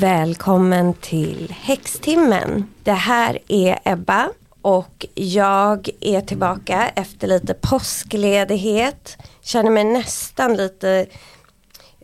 [0.00, 2.64] Välkommen till Häxtimmen.
[2.82, 4.28] Det här är Ebba
[4.62, 9.18] och jag är tillbaka efter lite påskledighet.
[9.40, 11.06] Känner mig nästan lite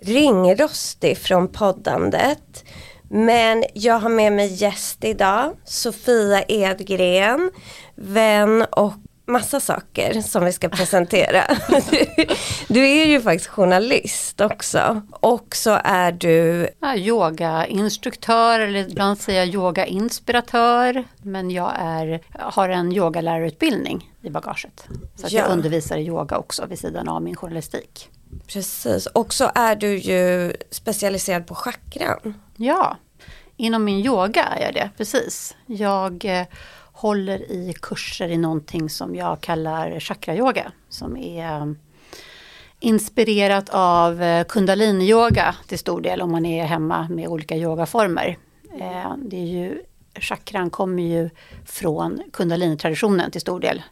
[0.02, 2.64] ringrostig från poddandet.
[3.08, 7.50] Men jag har med mig gäst idag, Sofia Edgren,
[7.94, 8.94] vän och
[9.26, 11.44] massa saker som vi ska presentera.
[12.68, 19.44] Du, är ju faktiskt journalist också och så är du ja, yogainstruktör eller ibland säger
[19.44, 21.04] jag yogainspiratör.
[21.22, 24.86] Men jag är, har en yogalärarutbildning i bagaget.
[25.14, 25.40] Så ja.
[25.40, 28.08] jag undervisar i yoga också vid sidan av min journalistik.
[28.46, 32.34] Precis, och så är du ju specialiserad på chakran.
[32.56, 32.96] Ja,
[33.56, 35.56] inom min yoga är jag det, precis.
[35.66, 36.46] Jag eh,
[37.04, 40.72] håller i kurser i någonting som jag kallar chakrayoga.
[40.88, 41.78] Som är um,
[42.80, 48.38] inspirerat av eh, kundaliniyoga till stor del om man är hemma med olika yogaformer.
[48.80, 49.82] Eh, det är ju,
[50.14, 51.30] chakran kommer ju
[51.66, 53.82] från kundalinitraditionen till stor del.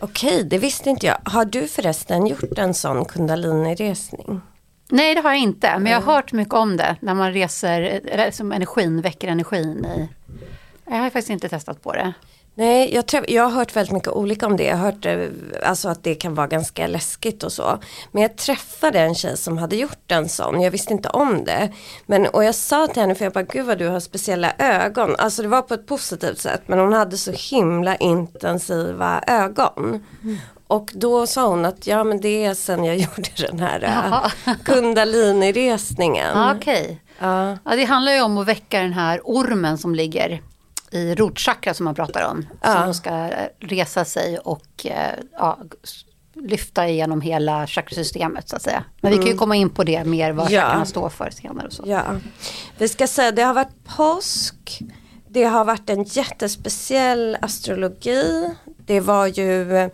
[0.00, 1.18] Okej, det visste inte jag.
[1.24, 4.40] Har du förresten gjort en sån kundaliniresning?
[4.88, 6.96] Nej det har jag inte, men jag har hört mycket om det.
[7.00, 10.08] När man reser, som energin väcker energin i
[10.84, 12.12] jag har faktiskt inte testat på det.
[12.54, 14.64] Nej, jag, träff, jag har hört väldigt mycket olika om det.
[14.64, 15.26] Jag har hört eh,
[15.62, 17.78] alltså att det kan vara ganska läskigt och så.
[18.12, 20.60] Men jag träffade en tjej som hade gjort en sån.
[20.60, 21.72] Jag visste inte om det.
[22.06, 25.16] Men, och jag sa till henne, för jag bara, gud vad du har speciella ögon.
[25.18, 26.62] Alltså det var på ett positivt sätt.
[26.66, 30.04] Men hon hade så himla intensiva ögon.
[30.22, 30.38] Mm.
[30.66, 34.54] Och då sa hon att ja men det är sen jag gjorde den här uh,
[34.64, 36.36] kundaliniresningen.
[36.36, 36.82] Ah, Okej.
[36.82, 36.96] Okay.
[37.18, 37.58] Ja.
[37.64, 40.42] ja, det handlar ju om att väcka den här ormen som ligger
[40.92, 42.46] i rotchakra som man pratar om.
[42.62, 42.82] Ja.
[42.84, 45.58] Som ska resa sig och eh, ja,
[46.34, 48.84] lyfta igenom hela chakrasystemet så att säga.
[49.00, 49.38] Men vi kan ju mm.
[49.38, 50.60] komma in på det mer vad ja.
[50.60, 51.66] chakrarna står för senare.
[51.66, 51.82] Och så.
[51.86, 52.02] Ja.
[52.78, 54.82] Vi ska säga det har varit påsk.
[55.28, 58.50] Det har varit en jättespeciell astrologi.
[58.86, 59.90] Det var ju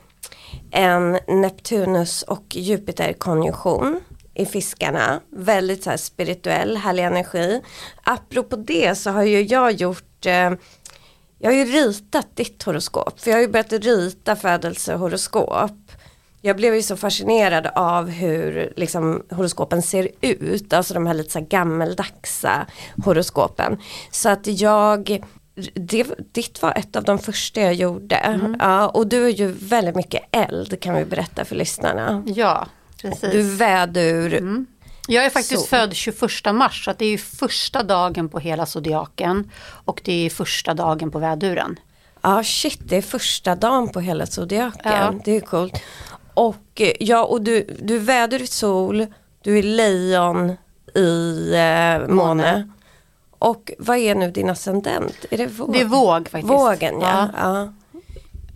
[0.70, 4.00] en Neptunus och Jupiter konjunktion
[4.34, 5.20] i fiskarna.
[5.30, 7.62] Väldigt så spirituell, härlig energi.
[8.02, 10.52] Apropå det så har ju jag gjort eh,
[11.38, 15.92] jag har ju ritat ditt horoskop, för jag har ju börjat rita födelsehoroskop.
[16.40, 21.30] Jag blev ju så fascinerad av hur liksom, horoskopen ser ut, alltså de här lite
[21.30, 22.66] så här gammeldagsa
[23.04, 23.78] horoskopen.
[24.10, 25.24] Så att jag,
[25.74, 28.16] det, ditt var ett av de första jag gjorde.
[28.16, 28.56] Mm.
[28.60, 32.22] Ja, och du är ju väldigt mycket eld kan vi berätta för lyssnarna.
[32.26, 32.66] Ja,
[33.02, 33.32] precis.
[33.32, 34.34] Du vädur.
[34.34, 34.66] Mm.
[35.10, 35.66] Jag är faktiskt så.
[35.66, 36.20] född 21
[36.52, 39.50] mars, så det är första dagen på hela zodiaken
[39.84, 41.78] och det är första dagen på väduren.
[42.22, 44.92] Ja, ah, shit, det är första dagen på hela zodiaken.
[44.92, 45.14] Ja.
[45.24, 45.82] Det är coolt.
[46.34, 49.06] Och eh, ja, och du, du väder i sol,
[49.42, 50.56] du är lejon
[50.94, 52.68] i eh, måne.
[53.38, 55.24] Och vad är nu din ascendent?
[55.30, 55.72] Är det våg?
[55.72, 56.52] Det är våg faktiskt.
[56.52, 57.28] Vågen ja.
[57.32, 57.58] ja.
[57.58, 57.72] ja.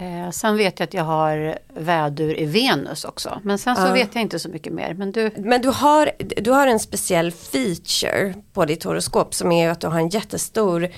[0.02, 3.40] Eh, sen vet jag att jag har vädur i Venus också.
[3.44, 3.92] Men sen så ja.
[3.92, 4.94] vet jag inte så mycket mer.
[4.94, 5.30] Men, du...
[5.36, 9.86] men du, har, du har en speciell feature på ditt horoskop som är att du
[9.86, 10.88] har en jättestor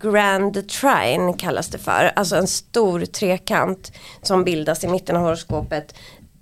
[0.00, 2.12] Grand Trine kallas det för.
[2.16, 5.94] Alltså en stor trekant som bildas i mitten av horoskopet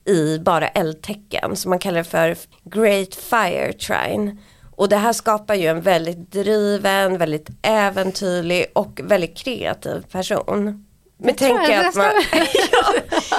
[0.04, 1.56] i bara eldtecken.
[1.56, 4.36] Så man kallar det för Great Fire Trine.
[4.76, 10.84] Och det här skapar ju en väldigt driven, väldigt äventyrlig och väldigt kreativ person.
[11.18, 12.06] Men tänk att man,
[12.72, 12.94] ja,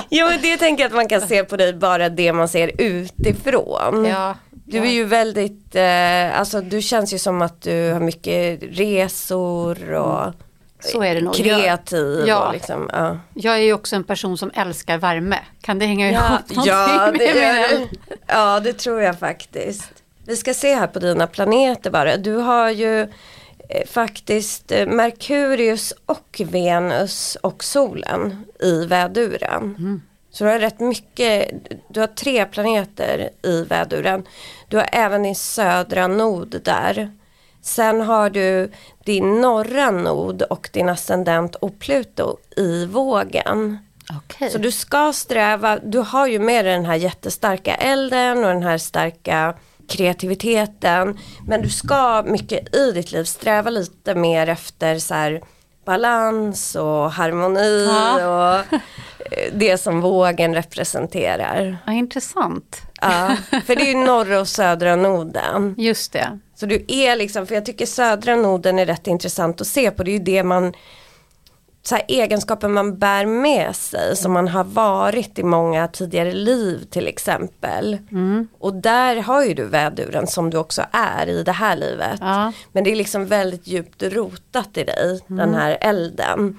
[0.10, 2.72] ja, men det tänker jag att man kan se på dig bara det man ser
[2.82, 4.06] utifrån.
[4.06, 8.60] Ja, du är ju väldigt, eh, alltså du känns ju som att du har mycket
[8.62, 10.34] resor och
[10.80, 11.36] så är det nog.
[11.36, 12.24] kreativ.
[12.28, 12.48] Ja.
[12.48, 13.20] Och liksom, ja.
[13.34, 15.40] Jag är ju också en person som älskar värme.
[15.62, 17.88] Kan det hänga ihop ja, ja, det, är,
[18.28, 19.92] ja det tror jag faktiskt.
[20.28, 22.18] Vi ska se här på dina planeter bara.
[22.18, 23.08] Du har ju
[23.88, 29.76] faktiskt eh, Merkurius och Venus och solen i väduren.
[29.80, 30.02] Mm.
[30.32, 31.52] Så du har rätt mycket,
[31.88, 34.24] du har tre planeter i väduren.
[34.68, 37.12] Du har även din södra nod där.
[37.62, 38.72] Sen har du
[39.04, 43.78] din norra nod och din ascendent och Pluto i vågen.
[44.18, 44.50] Okay.
[44.50, 48.64] Så du ska sträva, du har ju med dig den här jättestarka elden och den
[48.64, 49.54] här starka
[49.88, 51.18] kreativiteten.
[51.48, 55.42] Men du ska mycket i ditt liv sträva lite mer efter så här,
[55.86, 58.28] balans och harmoni ja.
[58.28, 58.74] och
[59.34, 61.78] eh, det som vågen representerar.
[61.86, 62.82] Ja, intressant.
[63.02, 63.36] Ja,
[63.66, 65.76] för det är ju norra och södra noden.
[65.78, 66.40] Just det.
[66.56, 70.04] Så du är liksom, för jag tycker södra noden är rätt intressant att se på.
[70.04, 70.74] Det är ju det man
[71.88, 76.86] så här, egenskaper man bär med sig som man har varit i många tidigare liv
[76.90, 77.98] till exempel.
[78.12, 78.48] Mm.
[78.60, 82.20] Och där har ju du väduren som du också är i det här livet.
[82.22, 82.52] Ja.
[82.72, 86.58] Men det är liksom väldigt djupt rotat i dig, den här elden.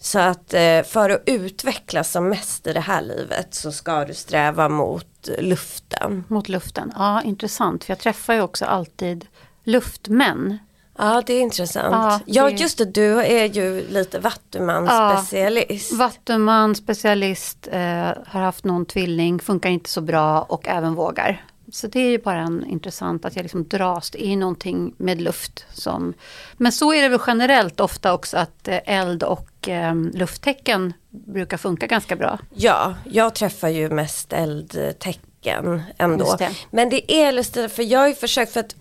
[0.00, 4.14] Så att eh, för att utvecklas som mest i det här livet så ska du
[4.14, 6.24] sträva mot luften.
[6.28, 6.92] Mot luften.
[6.96, 7.84] Ja, intressant.
[7.84, 9.26] För jag träffar ju också alltid
[9.64, 10.58] luftmän.
[10.98, 11.92] Ja det är intressant.
[11.92, 15.92] Ja, Ja, det- just det, du är ju lite vattuman-specialist.
[15.92, 17.78] Vattuman, specialist, eh,
[18.26, 21.44] har haft någon tvilling, funkar inte så bra och även vågar.
[21.72, 25.66] Så det är ju bara en intressant att jag liksom dras i någonting med luft.
[25.72, 26.14] Som,
[26.56, 31.56] men så är det väl generellt ofta också att eh, eld och eh, lufttecken brukar
[31.56, 32.38] funka ganska bra.
[32.54, 36.36] Ja, jag träffar ju mest eldtecken ändå.
[36.38, 36.50] Det.
[36.70, 38.74] Men det är lustigt för jag har ju försökt för att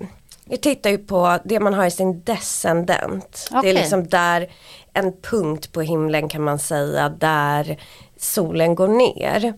[0.50, 3.48] jag tittar ju på det man har i sin descendent.
[3.52, 3.70] Det Okej.
[3.70, 4.52] är liksom där
[4.94, 7.82] en punkt på himlen kan man säga där
[8.18, 9.54] solen går ner.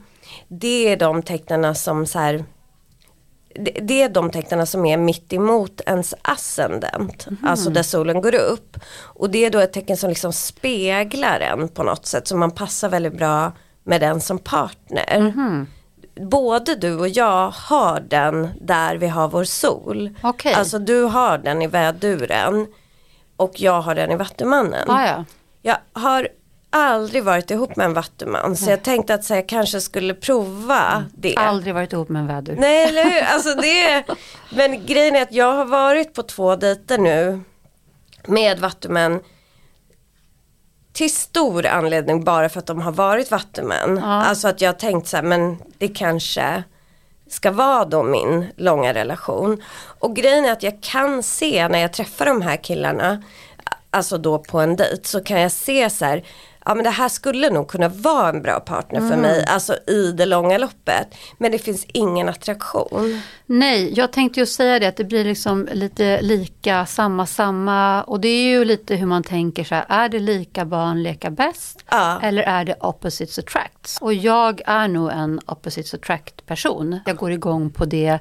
[0.48, 2.44] Det är de tecknarna som så här
[3.56, 8.36] det, det är de tecknarna som är mitt emot ens ascendent, alltså där solen går
[8.36, 8.78] upp.
[9.00, 12.52] Och det är då ett tecken som liksom speglar en på något sätt, så man
[12.52, 13.52] passar väldigt bra
[13.84, 15.34] med den som partner.
[16.20, 20.10] Både du och jag har den där vi har vår sol.
[20.22, 20.54] Okej.
[20.54, 22.68] Alltså du har den i väduren
[23.36, 24.90] och jag har den i vattumannen.
[24.90, 25.26] Ah, ja.
[25.62, 26.28] Jag har
[26.70, 30.14] aldrig varit ihop med en vattuman så jag tänkte att så här, jag kanske skulle
[30.14, 31.36] prova det.
[31.38, 32.56] Aldrig varit ihop med en vädur.
[32.56, 34.04] Nej eller hur, alltså det
[34.50, 37.42] Men grejen är att jag har varit på två dejter nu
[38.28, 39.20] Med vattumän
[41.00, 44.06] Till stor anledning bara för att de har varit vattumän Ja.
[44.06, 46.64] Alltså att jag har tänkt så här, men det kanske
[47.30, 49.64] Ska vara då min långa relation
[50.00, 53.24] Och grejen är att jag kan se när jag träffar de här killarna
[53.90, 56.24] Alltså då på en dejt så kan jag se så här
[56.66, 60.12] Ja men det här skulle nog kunna vara en bra partner för mig, alltså i
[60.12, 61.08] det långa loppet.
[61.38, 63.22] Men det finns ingen attraktion.
[63.46, 68.04] Nej, jag tänkte ju säga det att det blir liksom lite lika, samma, samma.
[68.04, 71.30] Och det är ju lite hur man tänker så här, är det lika barn leka
[71.30, 71.86] bäst?
[71.90, 72.20] Ja.
[72.22, 73.98] Eller är det opposites attract?
[74.02, 77.00] Och jag är nog en opposites attract person.
[77.06, 78.20] Jag går igång på det,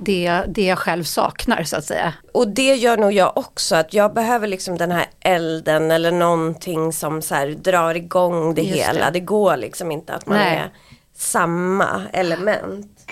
[0.00, 2.14] det, det jag själv saknar så att säga.
[2.32, 6.92] Och det gör nog jag också, att jag behöver liksom den här elden eller någonting
[6.92, 9.04] som så här drar igång det Just hela.
[9.04, 9.10] det.
[9.10, 9.20] Det.
[9.20, 10.56] går liksom inte att man Nej.
[10.56, 10.70] är
[11.16, 13.06] samma element.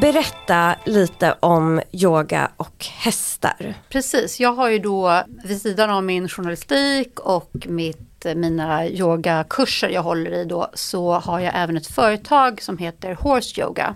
[0.00, 3.74] Berätta lite om yoga och hästar.
[3.88, 10.02] Precis, jag har ju då vid sidan av min journalistik och mitt, mina yogakurser jag
[10.02, 13.94] håller i då så har jag även ett företag som heter Horse Yoga.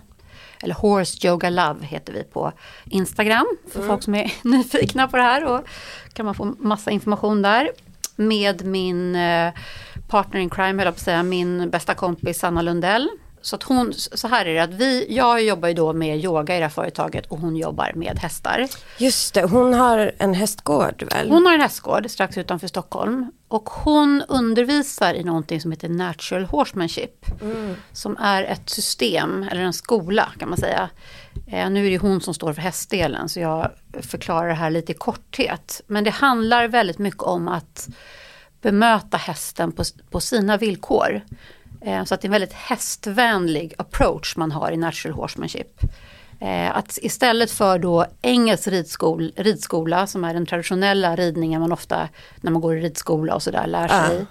[0.63, 2.53] Eller Horse Yoga Love heter vi på
[2.85, 5.69] Instagram för folk som är nyfikna på det här och
[6.13, 7.71] kan man få massa information där.
[8.17, 9.53] Med min eh,
[10.09, 13.09] partner in crime, höll jag på att säga, min bästa kompis Sanna Lundell.
[13.43, 16.57] Så, att hon, så här är det att vi, jag jobbar ju då med yoga
[16.57, 18.67] i det här företaget och hon jobbar med hästar.
[18.99, 21.31] Just det, hon har en hästgård väl?
[21.31, 23.33] Hon har en hästgård strax utanför Stockholm.
[23.49, 27.27] Och hon undervisar i någonting som heter Natural Horsemanship.
[27.93, 30.91] Som är ett system, eller en skola kan man säga.
[31.47, 33.71] Eh, nu är det hon som står för hästdelen så jag
[34.01, 35.81] förklarar det här lite i korthet.
[35.87, 37.89] Men det handlar väldigt mycket om att
[38.63, 41.21] bemöta hästen på, på sina villkor.
[41.81, 45.81] Eh, så att det är en väldigt hästvänlig approach man har i Natural Horsemanship.
[46.41, 52.09] Eh, att istället för då engelsk ridskol, ridskola som är den traditionella ridningen man ofta
[52.41, 54.17] när man går i ridskola och sådär lär sig.
[54.19, 54.27] Ja.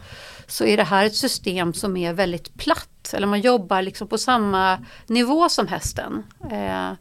[0.47, 3.13] Så är det här ett system som är väldigt platt.
[3.13, 6.23] Eller man jobbar liksom på samma nivå som hästen.
[6.51, 6.91] Eh,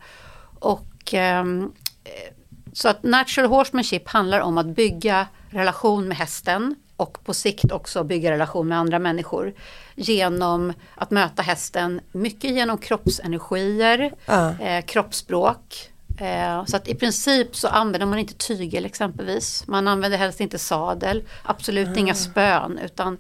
[0.58, 1.72] och ehm,
[2.04, 2.34] eh,
[2.72, 8.04] så att natural horsemanship handlar om att bygga relation med hästen och på sikt också
[8.04, 9.54] bygga relation med andra människor.
[9.94, 14.58] Genom att möta hästen, mycket genom kroppsenergier, Ja.
[14.60, 15.90] eh, kroppsspråk.
[16.20, 19.64] Eh, så att i princip så använder man inte tygel exempelvis.
[19.66, 23.18] Man använder helst inte sadel, absolut inga spön utan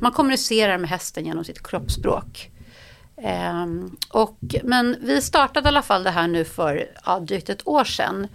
[0.00, 2.50] man kommunicerar med hästen genom sitt kroppsspråk.
[3.22, 7.66] Ehm, och, men vi startade i alla fall det här nu för ja, drygt ett
[7.66, 8.28] år sedan.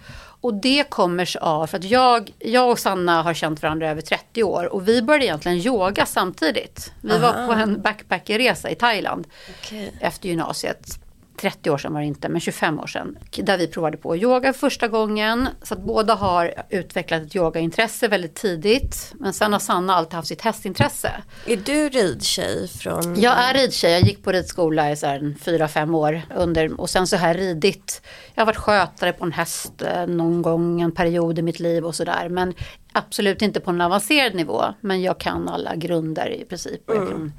[0.44, 4.00] Och det kommer sig av för att jag, jag och Sanna har känt varandra över
[4.00, 6.92] 30 år och vi började egentligen yoga samtidigt.
[7.00, 7.46] Vi var Aha.
[7.46, 9.92] på en backpackerresa i Thailand Okej.
[10.00, 10.98] efter gymnasiet.
[11.36, 13.18] 30 år sedan var det inte, men 25 år sedan.
[13.36, 15.48] Där vi provade på yoga första gången.
[15.62, 19.12] Så att båda har utvecklat ett yogaintresse väldigt tidigt.
[19.14, 21.10] Men sen har Sanna alltid haft sitt hästintresse.
[21.46, 23.20] Är du ridtjej från?
[23.20, 26.22] Jag är ridtjej, jag gick på ridskola i 4-5 år.
[26.36, 28.02] Under, och sen så har jag ridit.
[28.34, 31.84] Jag har varit skötare på en häst eh, någon gång, en period i mitt liv
[31.84, 32.28] och sådär.
[32.28, 32.54] Men
[32.92, 34.64] absolut inte på en avancerad nivå.
[34.80, 36.90] Men jag kan alla grunder i princip.
[36.90, 37.32] Mm.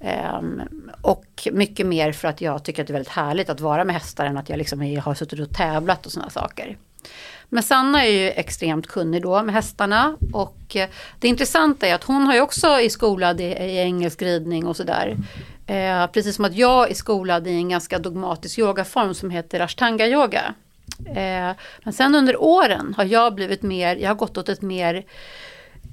[0.00, 0.62] Um,
[1.00, 3.94] och mycket mer för att jag tycker att det är väldigt härligt att vara med
[3.94, 6.76] hästar än att jag liksom har suttit och tävlat och sådana saker.
[7.48, 10.88] Men Sanna är ju extremt kunnig då med hästarna och eh,
[11.20, 14.76] det intressanta är att hon har ju också i skolad i, i engelsk ridning och
[14.76, 15.16] sådär.
[15.66, 20.06] Eh, precis som att jag är skolad i en ganska dogmatisk yogaform som heter ashtanga
[20.06, 20.54] yoga.
[21.06, 25.04] Eh, men sen under åren har jag blivit mer, jag har gått åt ett mer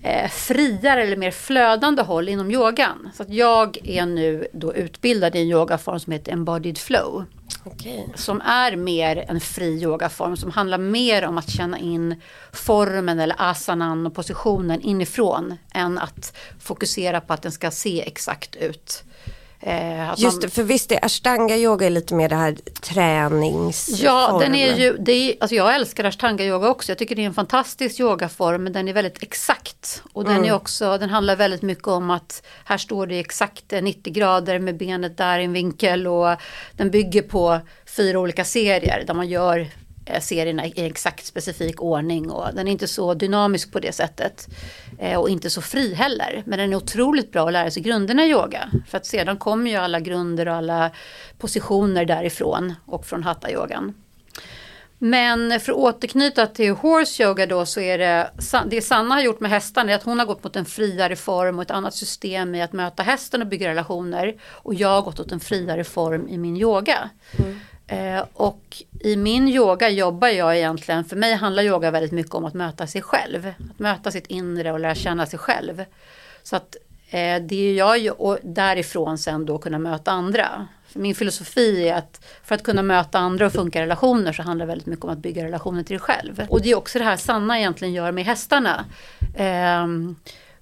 [0.03, 3.10] eh, friare eller mer flödande håll inom yogan.
[3.13, 7.25] Så att jag är nu då utbildad i en yogaform som heter Embodied Flow.
[7.65, 8.03] Okay.
[8.15, 13.36] Som är mer en fri yogaform som handlar mer om att känna in formen eller
[13.39, 19.03] asanan och positionen inifrån än att fokusera på att den ska se exakt ut.
[19.65, 24.05] Eh, Just det, för visst är ashtanga yoga lite mer det här träningsformen.
[24.05, 26.91] Ja, den är ju, det är, alltså jag älskar ashtanga yoga också.
[26.91, 30.03] Jag tycker det är en fantastisk yogaform, men den är väldigt exakt.
[30.13, 30.50] Och den, mm.
[30.50, 34.77] är också, den handlar väldigt mycket om att här står det exakt 90 grader med
[34.77, 36.36] benet där i en vinkel och
[36.72, 39.67] den bygger på fyra olika serier där man gör Eh,
[40.05, 44.48] Eh, serierna i exakt specifik ordning och den är inte så dynamisk på det sättet.
[45.00, 46.43] Eh, och inte så fri heller.
[46.45, 48.69] Men den är otroligt bra att lära sig grunderna i yoga.
[48.88, 50.91] För att sedan kommer ju alla grunder och alla
[51.38, 53.93] positioner därifrån och från hatta-yogan.
[54.98, 58.31] Men för att återknyta till horse yoga då så är det,
[58.65, 61.57] det Sanna har gjort med hästarna är att hon har gått mot en friare form
[61.57, 64.36] och ett annat system i att möta hästen och bygga relationer.
[64.43, 67.10] Och jag har gått åt en friare form i min yoga.
[67.39, 67.60] Mm.
[67.93, 72.45] Eh, och i min yoga jobbar jag egentligen, för mig handlar yoga väldigt mycket om
[72.45, 73.53] att möta sig själv.
[73.71, 75.83] Att möta sitt inre och lära känna sig själv.
[76.43, 76.75] Så att
[77.09, 80.67] eh, det är jag och därifrån sen då kunna möta andra.
[80.88, 84.43] För min filosofi är att för att kunna möta andra och funka i relationer så
[84.43, 86.45] handlar det väldigt mycket om att bygga relationer till dig själv.
[86.50, 88.85] Och det är också det här Sanna egentligen gör med hästarna.
[89.35, 89.88] Eh,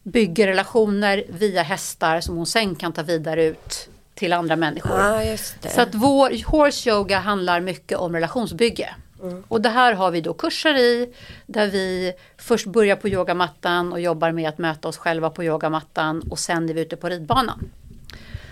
[0.04, 3.90] bygger relationer via hästar som hon sen kan ta vidare ut
[4.22, 5.00] till andra människor.
[5.00, 5.38] Ah,
[5.70, 8.90] så att vår horse yoga handlar mycket om relationsbygge.
[9.24, 9.44] Mm.
[9.48, 11.14] Och det här har vi då kurser i
[11.46, 16.22] där vi först börjar på yogamattan och jobbar med att möta oss själva på yogamattan
[16.30, 17.70] och sen är vi ute på ridbanan.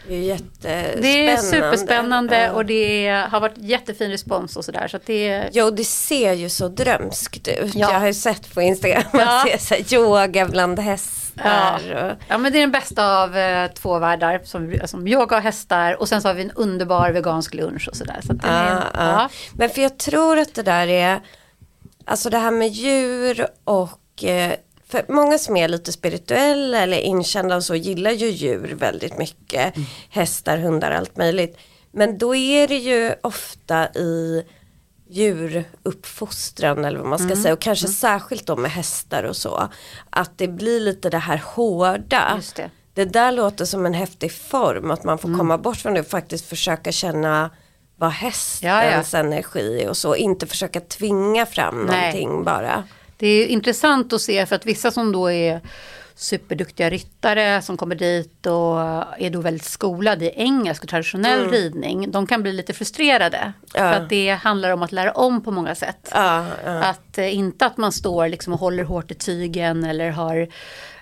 [0.10, 1.02] Det är jättespännande.
[1.02, 4.88] Det är superspännande och det har varit jättefin respons och sådär.
[4.88, 5.50] Så det...
[5.52, 7.76] Jo det ser ju så drömskt ut.
[7.76, 7.92] Ja.
[7.92, 9.44] Jag har ju sett på Instagram ja.
[9.54, 11.80] att se så yoga bland hästar Ja.
[12.28, 14.42] ja men det är den bästa av eh, två världar.
[14.44, 17.96] Som, som yoga och hästar och sen så har vi en underbar vegansk lunch och
[17.96, 18.20] sådär.
[18.22, 19.30] Så, så ah, ja.
[19.54, 21.20] Men för jag tror att det där är,
[22.06, 24.54] alltså det här med djur och eh,
[24.90, 29.76] för många som är lite spirituella eller inkända och så gillar ju djur väldigt mycket.
[29.76, 29.88] Mm.
[30.10, 31.58] Hästar, hundar, allt möjligt.
[31.92, 34.44] Men då är det ju ofta i
[35.10, 37.44] djuruppfostran eller vad man ska mm.
[37.44, 37.94] säga och kanske mm.
[37.94, 39.70] särskilt då med hästar och så.
[40.10, 42.42] Att det blir lite det här hårda.
[42.56, 42.70] Det.
[42.94, 43.06] det.
[43.06, 45.40] där låter som en häftig form att man får mm.
[45.40, 47.50] komma bort från det och faktiskt försöka känna
[47.96, 49.20] vad hästens ja, ja.
[49.20, 50.16] energi och så.
[50.16, 51.98] Inte försöka tvinga fram Nej.
[51.98, 52.84] någonting bara.
[53.20, 55.62] Det är intressant att se för att vissa som då är
[56.16, 58.80] superduktiga ryttare som kommer dit och
[59.22, 61.52] är då väldigt skolade i engelsk och traditionell mm.
[61.52, 62.12] ridning.
[62.12, 63.54] De kan bli lite frustrerade.
[63.74, 63.80] Ja.
[63.80, 66.10] För att det handlar om att lära om på många sätt.
[66.14, 66.84] Ja, ja.
[66.84, 70.48] Att eh, inte att man står liksom och håller hårt i tygen eller har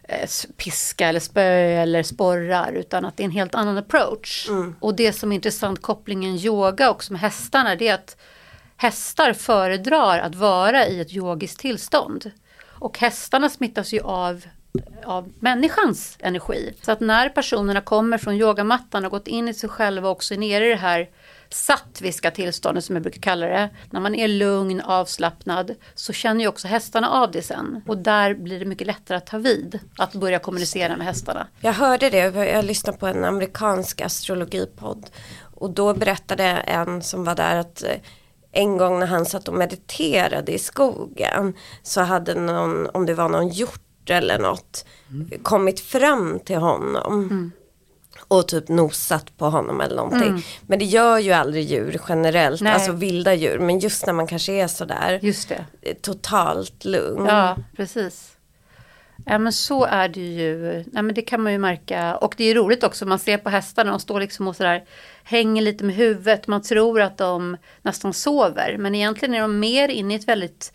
[0.03, 1.41] eh, piska eller spö
[1.81, 4.49] eller sporrar utan att det är en helt annan approach.
[4.49, 4.75] Mm.
[4.79, 8.17] Och det som är intressant kopplingen yoga också med hästarna det är att
[8.77, 12.31] hästar föredrar att vara i ett yogiskt tillstånd.
[12.79, 14.43] Och hästarna smittas ju av
[15.05, 16.73] av människans energi.
[16.81, 20.35] Så att när personerna kommer från yogamattan och gått in i sig själva och också
[20.35, 21.09] nere i det här
[21.49, 23.69] sattviska tillståndet som jag brukar kalla det.
[23.89, 27.81] När man är lugn, avslappnad så känner ju också hästarna av det sen.
[27.87, 29.79] Och där blir det mycket lättare att ta vid.
[29.97, 31.47] Att börja kommunicera med hästarna.
[31.61, 32.17] Jag hörde det,
[32.51, 35.09] jag lyssnade på en amerikansk astrologipodd.
[35.59, 37.89] Och då berättade en som var där att eh,
[38.57, 43.29] en gång när han satt och mediterade i skogen så hade någon, om det var
[43.29, 45.29] någon hjort eller något mm.
[45.43, 47.23] kommit fram till honom.
[47.23, 47.51] Mm.
[48.27, 50.29] Och typ nosat på honom eller någonting.
[50.29, 50.41] Mm.
[50.61, 52.73] Men det gör ju aldrig djur generellt, Nej.
[52.73, 53.59] alltså vilda djur.
[53.59, 55.93] Men just när man kanske är sådär just det.
[56.01, 57.25] totalt lugn.
[57.25, 58.37] Ja, precis.
[59.25, 60.83] Ja men så är det ju.
[60.93, 62.15] Ja, men det kan man ju märka.
[62.15, 63.05] Och det är roligt också.
[63.05, 63.91] Man ser på hästarna.
[63.91, 64.83] De står liksom och sådär.
[65.27, 66.47] Hänger lite med huvudet.
[66.47, 68.75] Man tror att de nästan sover.
[68.79, 70.73] Men egentligen är de mer inne i ett väldigt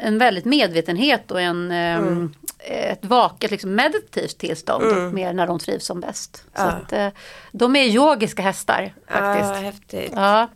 [0.00, 2.34] en, väldigt medvetenhet och en, mm.
[2.58, 4.84] ett vaket liksom meditativt tillstånd.
[4.84, 5.14] Mm.
[5.14, 6.44] Mer när de trivs som bäst.
[6.52, 6.60] Ja.
[6.60, 7.08] Så att, eh,
[7.52, 9.50] de är yogiska hästar faktiskt.
[9.50, 10.12] Ja, häftigt.
[10.14, 10.48] Ja.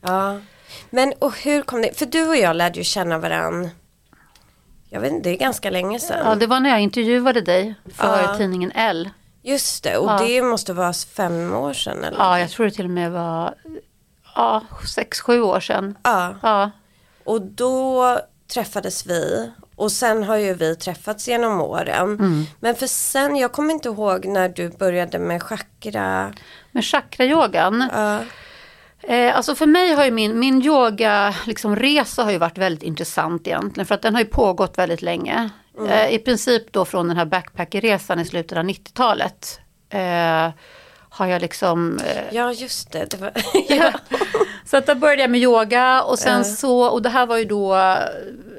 [0.00, 0.40] ja.
[0.90, 3.70] Men och hur kom det, för du och jag lärde ju känna varandra
[4.88, 6.26] jag vet inte, det är ganska länge sedan.
[6.26, 8.36] Ja, det var när jag intervjuade dig för ja.
[8.36, 9.10] tidningen L.
[9.46, 10.18] Just det, och ja.
[10.18, 12.18] det måste vara fem år sedan eller?
[12.18, 13.54] Ja, jag tror det till och med var
[14.34, 14.62] ja,
[14.94, 15.98] sex, sju år sedan.
[16.02, 16.34] Ja.
[16.42, 16.70] ja.
[17.24, 18.20] Och då
[18.52, 22.08] träffades vi och sen har ju vi träffats genom åren.
[22.08, 22.44] Mm.
[22.60, 26.34] Men för sen, jag kommer inte ihåg när du började med chakra.
[26.70, 27.90] Med chakrayogan?
[27.92, 28.20] Ja.
[29.00, 32.82] Eh, alltså för mig har ju min, min yoga liksom resa har ju varit väldigt
[32.82, 33.86] intressant egentligen.
[33.86, 35.50] För att den har ju pågått väldigt länge.
[35.78, 36.10] Mm.
[36.10, 39.60] I princip då från den här backpackerresan i slutet av 90-talet.
[41.16, 41.98] Har jag liksom...
[41.98, 43.10] Eh, ja just det.
[43.10, 43.32] det var,
[43.68, 43.92] ja.
[44.64, 47.44] Så att då började jag med yoga och sen så, och det här var ju
[47.44, 47.76] då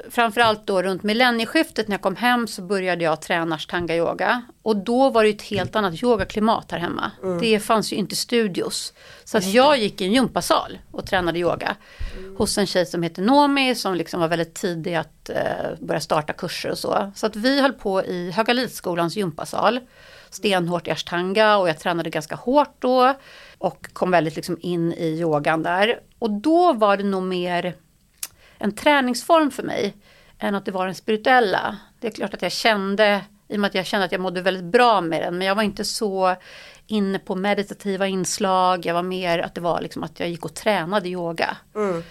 [0.10, 4.42] framförallt då runt millennieskiftet när jag kom hem så började jag träna ashtanga yoga.
[4.62, 7.12] Och då var det ett helt annat yogaklimat här hemma.
[7.24, 7.40] Mm.
[7.40, 8.94] Det fanns ju inte studios.
[9.24, 11.76] Så att jag gick i en gympasal och tränade yoga.
[12.38, 15.36] Hos en tjej som heter Nomi som liksom var väldigt tidig att eh,
[15.80, 17.12] börja starta kurser och så.
[17.16, 19.80] Så att vi höll på i Högalidsskolans gympasal.
[20.38, 23.14] Stenhårt i ashtanga och jag tränade ganska hårt då.
[23.58, 26.00] Och kom väldigt liksom in i yogan där.
[26.20, 27.76] Och då var det nog mer
[28.58, 29.94] en träningsform för mig
[30.40, 31.78] än att det var den spirituella.
[32.00, 34.42] Det är klart att jag kände, i och med att jag kände att jag mådde
[34.42, 36.36] väldigt bra med den, men jag var inte så
[36.88, 38.86] inne på meditativa inslag.
[38.86, 41.58] Jag var mer att det var liksom att jag gick och tränade yoga.
[41.76, 42.04] Mm.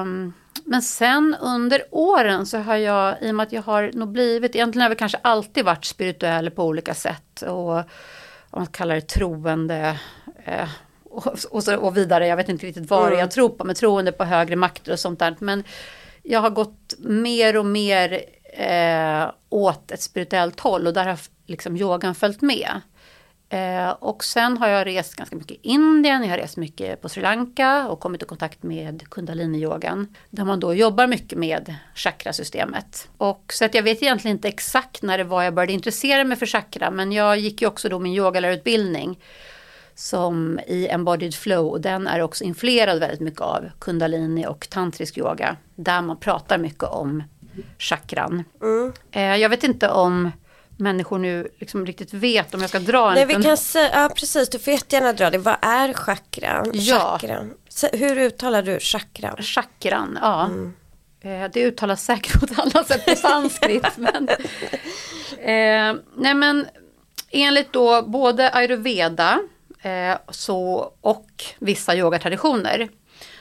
[0.00, 0.32] Um,
[0.64, 4.54] men sen under åren så har jag, i och med att jag har nog blivit,
[4.54, 7.42] egentligen har jag kanske alltid varit spirituell på olika sätt.
[7.42, 7.76] Och
[8.50, 10.00] om man kallar det troende.
[10.44, 10.68] Eh,
[11.04, 13.18] och, och, så, och vidare, jag vet inte riktigt vad mm.
[13.18, 15.36] jag tror på, men troende på högre makter och sånt där.
[15.38, 15.64] Men
[16.22, 18.20] jag har gått mer och mer
[18.52, 22.80] eh, åt ett spirituellt håll och där har liksom yogan följt med.
[23.52, 27.08] Eh, och sen har jag rest ganska mycket i Indien, jag har rest mycket på
[27.08, 30.14] Sri Lanka och kommit i kontakt med kundalini-yogan.
[30.30, 33.08] Där man då jobbar mycket med chakrasystemet.
[33.16, 36.36] Och så att jag vet egentligen inte exakt när det var jag började intressera mig
[36.36, 39.18] för chakra, men jag gick ju också då min yogalärarutbildning
[39.94, 45.18] som i Embodied Flow och den är också influerad väldigt mycket av kundalini och tantrisk
[45.18, 45.56] yoga.
[45.74, 47.22] Där man pratar mycket om
[47.78, 48.44] chakran.
[48.62, 48.92] Mm.
[49.10, 50.30] Eh, jag vet inte om
[50.80, 54.10] människor nu liksom riktigt vet om jag ska dra en Nej, vi kan säga, ja
[54.16, 55.38] precis, du får jättegärna dra det.
[55.38, 56.70] Vad är chakran?
[56.72, 57.18] Ja.
[57.20, 57.54] chakran.
[57.92, 59.36] Hur uttalar du chakran?
[59.42, 60.44] Chakran, ja.
[60.44, 60.72] Mm.
[61.20, 63.86] Eh, det uttalas säkert på ett annat sätt på sanskrit.
[63.96, 64.28] men,
[65.38, 66.66] eh, nej men
[67.30, 69.40] enligt då både ayurveda
[69.82, 72.88] eh, så, och vissa yogatraditioner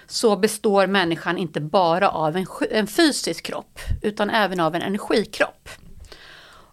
[0.08, 5.70] så består människan inte bara av en, en fysisk kropp utan även av en energikropp.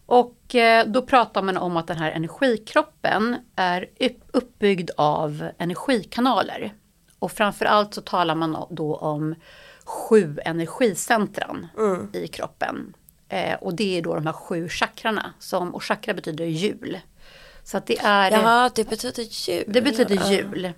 [0.07, 3.89] Och eh, då pratar man om att den här energikroppen är
[4.33, 6.75] uppbyggd av energikanaler.
[7.19, 9.35] Och framförallt så talar man då om
[9.85, 12.11] sju energicentran mm.
[12.13, 12.95] i kroppen.
[13.29, 15.35] Eh, och det är då de här sju chakrarna.
[15.39, 17.01] Som, och chakra betyder hjul.
[17.65, 18.31] Så att det är...
[18.31, 19.65] Ja, det betyder jul.
[19.67, 20.73] Det betyder jul.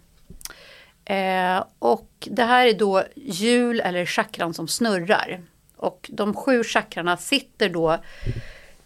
[1.05, 5.41] Eh, och det här är då hjul eller chakran som snurrar.
[5.77, 7.99] Och de sju chakrarna sitter då,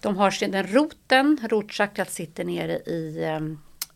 [0.03, 3.41] de har den roten, rotchakrat sitter nere i eh,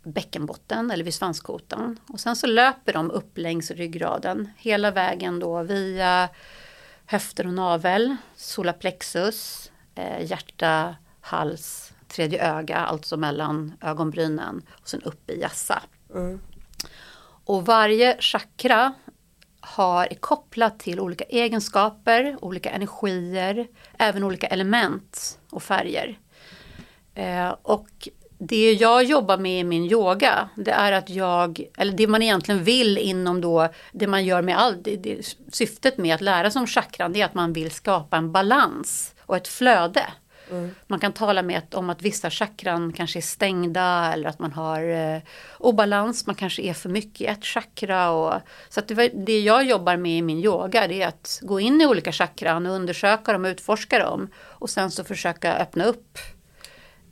[0.02, 1.98] bäckenbotten eller vid svanskotan.
[2.08, 6.28] Och sen så löper de upp längs ryggraden hela vägen då via
[7.06, 15.30] höfter och navel, solarplexus, eh, hjärta, hals, tredje öga, alltså mellan ögonbrynen och sen upp
[15.30, 15.82] i jassa.
[16.14, 16.40] Mm.
[17.44, 18.94] Och varje chakra
[19.66, 23.66] har, är kopplat till olika egenskaper, olika energier,
[23.98, 26.18] även olika element och färger.
[27.14, 32.06] Eh, och det jag jobbar med i min yoga, det är att jag, eller det
[32.06, 36.20] man egentligen vill inom då, det man gör med allt, det, det, syftet med att
[36.20, 40.02] lära sig om chakran, det är att man vill skapa en balans och ett flöde.
[40.50, 40.74] Mm.
[40.86, 44.82] Man kan tala med om att vissa chakran kanske är stängda eller att man har
[44.82, 45.20] eh,
[45.58, 48.10] obalans, man kanske är för mycket i ett chakra.
[48.10, 51.60] Och, så att det, det jag jobbar med i min yoga det är att gå
[51.60, 54.28] in i olika chakran och undersöka dem och utforska dem.
[54.38, 56.18] Och sen så försöka öppna upp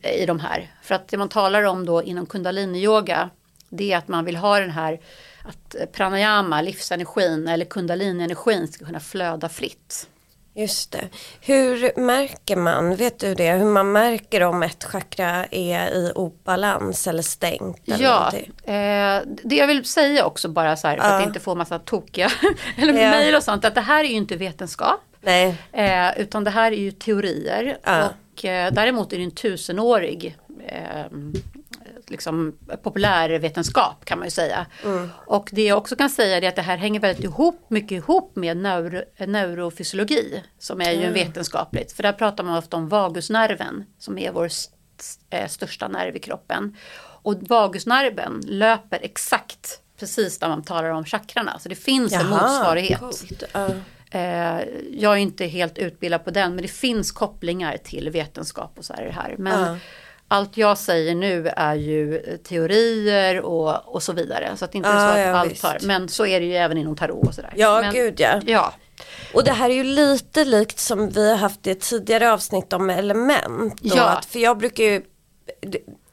[0.03, 0.71] eh, i de här.
[0.83, 3.31] För att det man talar om då inom kundaliniyoga
[3.69, 5.01] det är att man vill ha den här
[5.45, 10.09] att pranayama, livsenergin eller kundalini-energin ska kunna flöda fritt.
[10.57, 11.09] Just det.
[11.41, 17.07] Hur märker man, vet du det, hur man märker om ett chakra är i obalans
[17.07, 17.89] eller stängt?
[17.89, 18.33] Eller ja,
[18.65, 21.17] eh, det jag vill säga också bara så här för Ja.
[21.21, 22.31] att inte få massa tokiga
[22.77, 23.11] eller Ja.
[23.11, 23.65] mejl och sånt.
[23.65, 25.01] Att det här är ju inte vetenskap.
[25.21, 27.79] Nej, Eh, utan det här är ju teorier.
[27.83, 28.09] Ja.
[28.35, 30.37] Och eh, däremot är det en tusenårig
[30.69, 31.05] eh,
[32.11, 34.67] liksom, populärvetenskap kan man ju säga.
[34.85, 35.09] Mm.
[35.27, 38.37] Och det jag också kan säga är att det här hänger väldigt ihop, mycket ihop
[38.37, 40.43] med neuro, neurofysiologi.
[40.59, 41.93] Som är ju en vetenskapligt.
[41.93, 44.75] För där pratar man ofta om vagusnerven som är vår st-
[45.31, 46.77] eh, största nerv i kroppen.
[47.23, 51.59] Och vagusnerven löper exakt precis där man talar om chakrarna.
[51.59, 53.01] Så det finns en motsvarighet.
[53.01, 53.43] coolt.
[54.11, 58.85] Eh, jag är inte helt utbildad på den men det finns kopplingar till vetenskap och
[58.85, 59.35] så här.
[59.39, 59.77] Men Ja.
[60.29, 64.57] Allt jag säger nu är ju teorier och, och så vidare.
[64.57, 65.79] Så att inte Ja, så att ja, allt har.
[65.87, 67.53] Men så är det ju även inom tarot och sådär.
[67.57, 68.41] Ja, men, gud ja.
[68.47, 68.75] Ja,
[69.35, 72.73] Och det här är ju lite likt som vi har haft i ett tidigare avsnitt
[72.73, 73.79] om element.
[73.83, 74.05] Ja.
[74.05, 75.03] att, för jag brukar ju,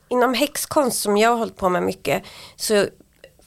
[0.09, 2.23] inom häxkonst som jag har hållit på med mycket,
[2.55, 2.85] så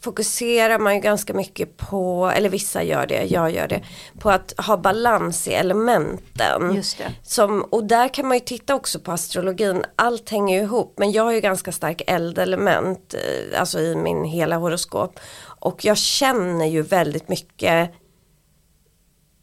[0.05, 3.83] fokuserar man ju ganska mycket på, eller vissa gör det, jag gör det,
[4.19, 6.75] på att ha balans i elementen.
[6.75, 7.13] just det.
[7.23, 11.13] Som, och där kan man ju titta också på astrologin, allt hänger ju ihop men
[11.13, 15.21] jag har ju ganska stark eldelement eh, alltså i min hela horoskop
[15.61, 17.91] och jag känner ju väldigt mycket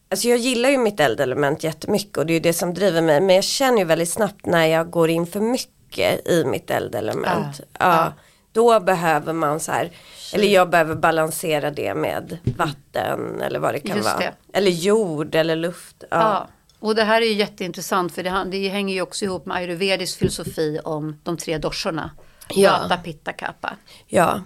[0.10, 3.22] Alltså jag gillar ju mitt eldelement jättemycket och det är ju det som driver mig
[3.22, 7.60] men jag känner ju väldigt snabbt när jag går in för mycket i mitt eldelement.
[7.60, 8.14] Ja, Ja, ja.
[8.52, 9.92] Då behöver man så här,
[10.34, 14.18] eller jag behöver balansera det med vatten eller vad det kan Just vara.
[14.20, 14.34] det.
[14.54, 16.04] Eller jord eller luft.
[16.10, 16.48] Ja.
[16.80, 20.20] Och det här är ju jätteintressant för det, det hänger ju också ihop med ayurvedisk
[20.20, 22.12] filosofi om de tre doshorna.
[22.50, 22.80] Ja.
[22.82, 23.76] Vata, pitta, kappa.
[24.08, 24.42] ja.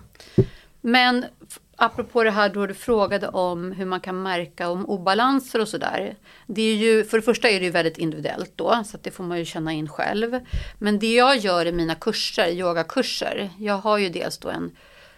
[0.81, 1.25] Men
[1.75, 6.15] apropå det här då du frågade om hur man kan märka om obalanser och sådär.
[6.47, 9.11] Det är ju, för det första är det ju väldigt individuellt då, så att det
[9.11, 10.39] får man ju känna in själv.
[10.79, 14.71] Men det jag gör i mina kurser, yogakurser, jag har ju dels då en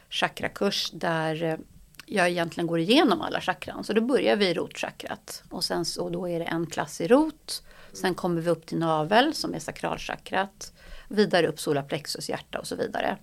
[0.09, 1.57] chakrakurs där eh,
[2.05, 3.83] jag egentligen går igenom alla chakran.
[3.83, 7.07] Så då börjar vi i rotchakrat och sen så då är det en klass i
[7.07, 7.63] rot.
[7.93, 10.73] Sen kommer vi upp till navel som är sakralchakrat.
[11.07, 13.17] Vidare upp solarplexus, hjärta och så vidare.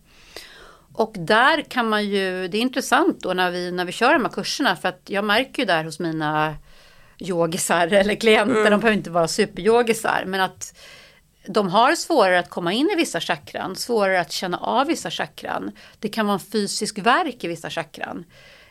[0.94, 4.24] Och där kan man ju, det är intressant då när vi, när vi kör de
[4.24, 6.56] här kurserna för att jag märker ju där hos mina
[7.18, 10.78] yogisar eller klienter, de behöver inte vara superyogisar, men att
[11.46, 15.70] de har svårare att komma in i vissa chakran, svårare att känna av vissa chakran.
[15.98, 18.24] Det kan vara en fysisk verk i vissa chakran.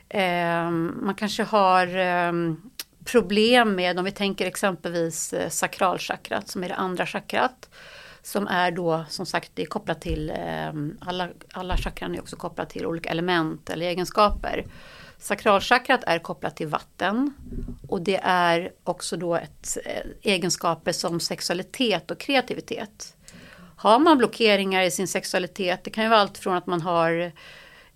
[0.09, 2.61] Ehm, man kanske har ehm,
[3.05, 7.69] problem med, om vi tänker exempelvis eh, sakralchakrat som är det andra chakrat.
[8.23, 12.35] Som är då som sagt det är kopplat till, eh, alla, alla chakran är också
[12.35, 14.65] kopplat till olika element eller egenskaper.
[15.17, 17.33] Sakralchakrat är kopplat till vatten
[17.89, 23.15] och det är också då ett, eh, egenskaper som sexualitet och kreativitet.
[23.75, 27.31] Har man blockeringar i sin sexualitet, det kan ju vara allt från att man har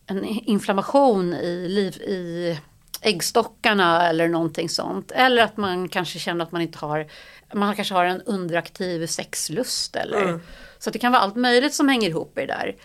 [0.05, 2.59] en inflammation i, liv, i
[3.01, 5.11] äggstockarna eller någonting sånt.
[5.11, 7.07] Eller att man kanske känner att man inte har,
[7.53, 9.95] man kanske har en underaktiv sexlust.
[9.95, 10.39] Eller,
[10.79, 12.75] Så att det kan vara allt möjligt som hänger ihop i det där.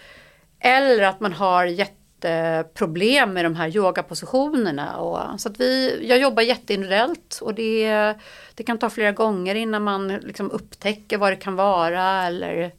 [0.61, 4.97] Eller att man har jätteproblem med de här yogapositionerna.
[4.97, 8.15] Och, så att vi, jag jobbar jätteindividuellt och det,
[8.55, 12.27] det kan ta flera gånger innan man liksom upptäcker vad det kan vara.
[12.27, 12.73] Eller,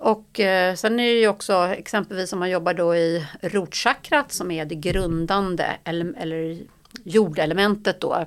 [0.00, 4.50] och eh, sen är det ju också exempelvis om man jobbar då i rotchakrat som
[4.50, 6.58] är det grundande eller, eller
[7.04, 8.24] jordelementet då.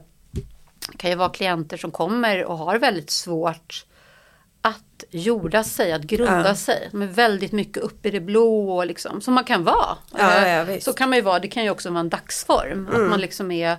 [0.92, 3.86] Det kan ju vara klienter som kommer och har väldigt svårt
[4.62, 6.56] att jorda sig, att grunda Ja.
[6.56, 6.88] sig.
[6.92, 9.98] De är väldigt mycket uppe i det blå och liksom, som man kan vara.
[10.18, 12.88] Ja, Eh, ja, så kan man ju vara, det kan ju också vara en dagsform.
[12.94, 13.78] Att man liksom är,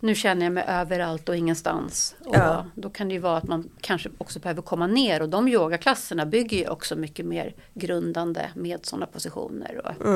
[0.00, 2.14] nu känner jag mig överallt och ingenstans.
[2.24, 2.66] Och Ja.
[2.74, 6.26] Då kan det ju vara att man kanske också behöver komma ner och de yogaklasserna
[6.26, 9.80] bygger ju också mycket mer grundande med sådana positioner.
[9.84, 10.06] Och,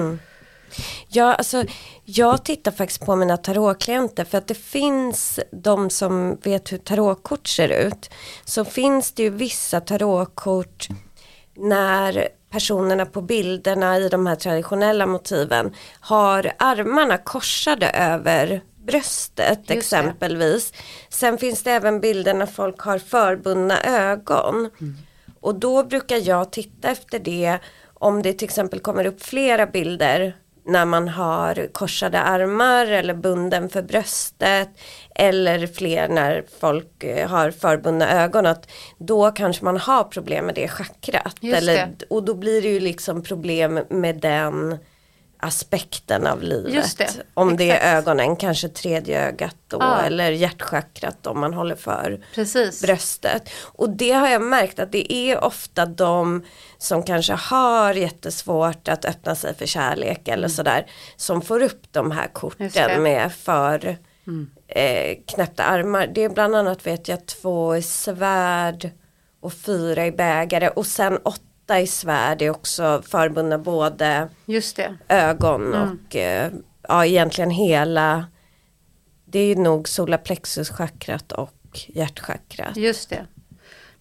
[1.09, 1.65] Ja, alltså,
[2.05, 7.49] jag tittar faktiskt på mina tarotklienter för att det finns de som vet hur tarotkort
[7.49, 8.11] ser ut.
[8.45, 10.89] Så finns det ju vissa tarotkort
[11.57, 19.75] när personerna på bilderna i de här traditionella motiven har armarna korsade över bröstet det.
[19.75, 20.73] exempelvis.
[21.09, 24.71] Sen finns det även bilder när folk har förbundna ögon.
[25.41, 27.59] Och då brukar jag titta efter det
[27.95, 33.69] om det till exempel kommer upp flera bilder när man har korsade armar eller bunden
[33.69, 34.69] för bröstet
[35.15, 40.55] eller fler när folk eh, har förbundna ögon att då kanske man har problem med
[40.55, 41.37] det chakrat.
[41.41, 42.07] Just Eller, det.
[42.11, 44.79] och då blir det ju liksom problem med den
[45.45, 46.99] aspekten av livet.
[46.99, 47.85] Det, om det exakt.
[47.85, 50.01] är ögonen, kanske tredje ögat då Ja.
[50.03, 52.83] eller hjärtchakrat om man håller för Precis.
[52.83, 53.51] bröstet.
[53.63, 56.45] Och det har jag märkt att det är ofta de
[56.79, 62.11] som kanske har jättesvårt att öppna sig för kärlek eller sådär som får upp de
[62.11, 62.33] här Mm.
[62.33, 64.51] Korten med för Mm.
[64.69, 66.07] eh, knäppta armar.
[66.15, 68.91] Det är bland annat vet jag två i svärd
[69.41, 74.29] och fyra i bägare och sen åtta i svärd är också förbundna både
[75.09, 75.99] ögon Mm.
[76.07, 76.53] och eh,
[76.89, 78.25] ja egentligen hela
[79.25, 82.77] det är ju nog solarplexuschakrat och hjärtchakrat.
[82.77, 83.27] Just det.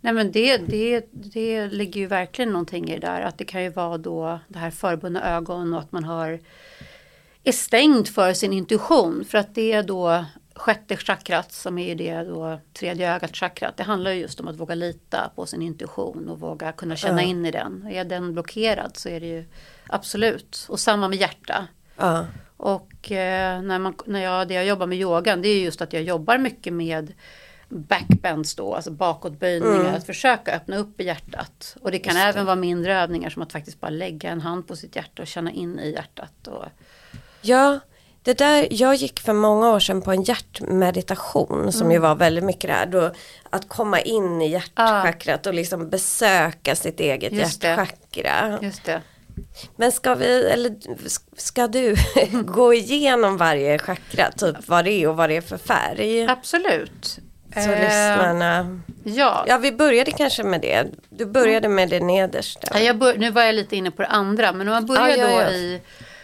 [0.02, 3.21] Nej men det, det, det ligger ju verkligen någonting i det där.
[3.21, 6.39] Att det kan ju vara då det här förbundna ögon och att man har
[7.43, 9.26] är stängd för sin intuition.
[9.26, 13.77] För att det är då sjätte chakrat som är det då tredje ögat chakrat.
[13.77, 17.21] Det handlar ju just om att våga lita på sin intuition och våga kunna känna
[17.21, 17.27] Ja.
[17.27, 17.87] in i den.
[17.91, 19.45] Är den blockerad så är det ju
[19.87, 20.65] absolut.
[20.69, 21.67] Och samma med hjärta.
[21.97, 22.25] Ja.
[22.57, 25.93] Och eh, när, man, när jag, det jag jobbar med yogan det är just att
[25.93, 27.13] jag jobbar mycket med
[27.69, 29.95] backbends då, alltså bakåtböjningar, Mm.
[29.95, 31.77] att försöka öppna upp i hjärtat.
[31.81, 32.29] Och det kan Just det.
[32.29, 35.27] även vara mindre övningar som att faktiskt bara lägga en hand på sitt hjärta och
[35.27, 36.47] känna in i hjärtat.
[36.47, 36.65] Och,
[37.41, 37.79] Ja,
[38.23, 41.91] det där, jag gick för många år sedan på en hjärtmeditation som Mm.
[41.91, 42.86] ju var väldigt mycket det här.
[42.86, 43.12] Då,
[43.49, 47.67] att komma in i hjärtchakrat och liksom besöka sitt eget Just det.
[47.67, 48.59] hjärtchakra.
[48.62, 49.01] just det.
[49.75, 50.75] Men ska vi, eller
[51.38, 51.95] ska du
[52.45, 56.27] gå igenom varje chakra, typ vad det är och vad det är för färg?
[56.29, 57.19] Absolut.
[57.53, 59.45] Så Eh, lyssnarna, ja.
[59.47, 60.86] ja vi började kanske med det.
[61.09, 62.79] Du började med det nedersta.
[62.79, 65.15] Ja, bör, nu var jag lite inne på det andra, men om man börjar Ja,
[65.17, 65.49] ja, då ja.
[65.49, 65.81] i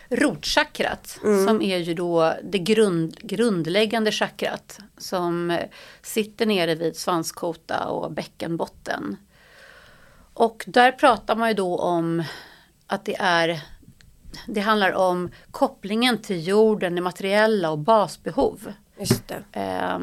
[0.09, 1.47] rotchakrat, Mm.
[1.47, 5.57] som är ju då det grund, grundläggande chakrat, som
[6.01, 9.17] sitter nere vid svanskota och bäckenbotten.
[10.33, 12.23] Och där pratar man ju då om
[12.87, 13.61] att det är
[14.47, 18.73] det handlar om kopplingen till jorden, det materiella och basbehov.
[18.99, 19.43] Just det.
[19.59, 19.99] Ha-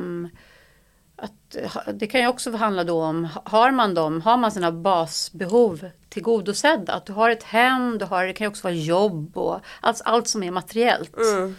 [1.95, 6.93] det kan ju också handla då om, har man dem, har man sina basbehov tillgodosedda?
[6.93, 10.03] Att du har ett hem, du har, det kan ju också vara jobb och allt,
[10.05, 11.17] allt som är materiellt.
[11.17, 11.55] Mm.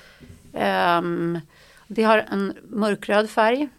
[0.53, 1.39] Ehm,
[1.87, 3.69] det har en mörkröd färg.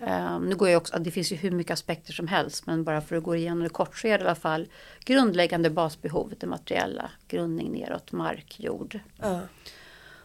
[0.00, 3.00] Ehm, nu går jag också, det finns ju hur mycket aspekter som helst men bara
[3.00, 4.68] för att gå igenom det kort så är det i alla fall
[5.04, 9.00] grundläggande basbehovet, det materiella, grundning neråt, mark, jord.
[9.20, 9.40] Ja.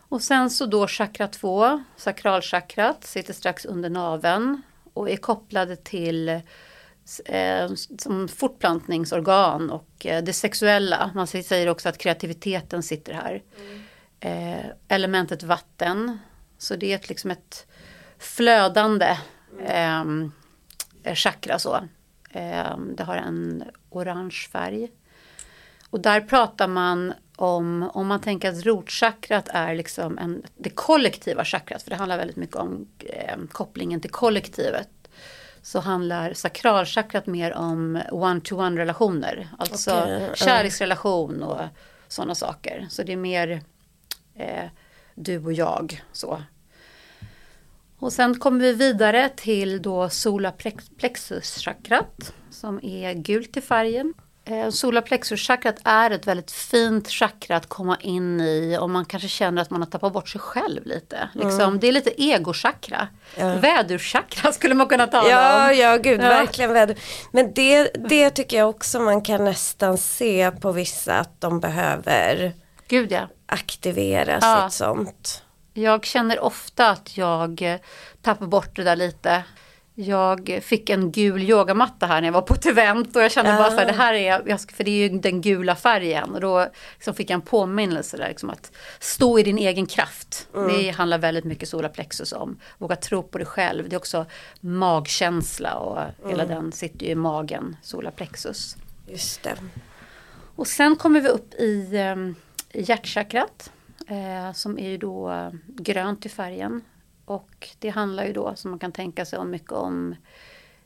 [0.09, 4.61] Och sen så då chakra 2, sakralchakrat, sitter strax under naveln
[4.99, 6.29] och är kopplade till
[7.25, 11.12] eh, som fortplantningsorgan och eh, det sexuella.
[11.15, 13.43] Man säger också att kreativiteten sitter här.
[14.19, 16.19] Eh, elementet vatten,
[16.57, 17.67] så det är ett, liksom ett
[18.17, 19.17] flödande
[19.65, 20.05] eh,
[21.15, 21.75] chakra så.
[22.29, 24.91] Eh, det har en orange färg.
[25.89, 31.45] Och där pratar man om, om man tänker att rotchakrat är liksom en, det kollektiva
[31.45, 34.89] chakrat, för det handlar väldigt mycket om eh, kopplingen till kollektivet.
[35.62, 40.36] Så handlar sakralchakrat mer om one-to-one relationer, alltså ja.
[40.36, 41.62] kärleksrelation och
[42.08, 42.88] sådana saker.
[42.89, 43.62] Så det är mer
[44.36, 44.65] eh,
[45.15, 46.04] du och jag.
[46.12, 46.43] så.
[47.99, 54.13] Och sen kommer vi vidare till då solarplexuschakrat som är gult i färgen.
[54.51, 59.62] Eh, Solarplexuschakrat är ett väldigt fint chakra att komma in i om man kanske känner
[59.62, 61.29] att man har tappat bort sig själv lite.
[61.33, 63.07] Liksom, Det är lite egochakra.
[63.35, 63.53] Ja.
[63.55, 65.77] Vädurchakra skulle man kunna tala Ja, om.
[65.77, 66.29] ja gud, Ja.
[66.29, 66.97] verkligen väder.
[67.31, 72.53] Men det, det tycker jag också man kan nästan se på vissa att de behöver
[72.88, 73.27] Gud ja.
[73.45, 74.69] aktivera Ja.
[74.69, 75.43] sitt sånt.
[75.73, 77.79] Jag känner ofta att jag
[78.21, 79.43] tappar bort det där lite.
[80.01, 83.51] Jag fick en gul yogamatta här när jag var på ett event och jag kände
[83.51, 86.35] bara så här, det här är, för det är ju den gula färgen.
[86.35, 90.47] Och då liksom fick jag en påminnelse där, liksom att stå i din egen kraft.
[90.53, 92.59] Det handlar väldigt mycket solarplexus om.
[92.77, 93.89] Våga tro på dig själv.
[93.89, 94.25] Det är också
[94.59, 98.77] magkänsla och hela den sitter ju i magen, solarplexus.
[99.07, 99.55] Just det.
[100.55, 102.15] Och sen kommer vi upp i eh,
[102.81, 103.71] hjärtchakrat.
[104.07, 106.81] Eh, som är ju då eh, grönt i färgen.
[107.29, 110.15] Och det handlar ju då, som man kan tänka sig, om mycket om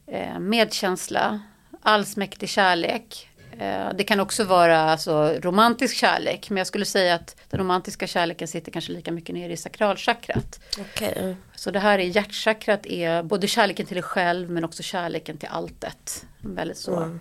[0.08, 1.41] eh, medkänsla,
[1.82, 3.29] allsmäktig kärlek.
[3.60, 6.49] Eh, det kan också vara alltså, romantisk kärlek.
[6.49, 10.60] Men jag skulle säga att den romantiska kärleken sitter kanske lika mycket nere i sakralchakrat.
[10.79, 11.36] Okej.
[11.56, 15.49] Så det här är hjärtchakrat är både kärleken till dig själv men också kärleken till
[15.51, 16.25] alltet.
[16.39, 17.19] Väldigt så Mm.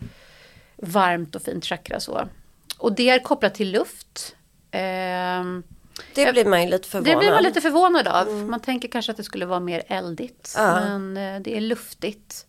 [0.77, 2.29] varmt och fint chakra så.
[2.79, 4.37] Och det är kopplat till luft.
[4.71, 5.63] Ehm,
[6.15, 7.13] Det blir man ju lite förvånad.
[7.15, 8.29] det blir man lite förvånad av.
[8.33, 10.55] Man tänker kanske att det skulle vara mer eldigt.
[10.57, 10.75] Ja.
[10.75, 12.47] Men eh, det är luftigt.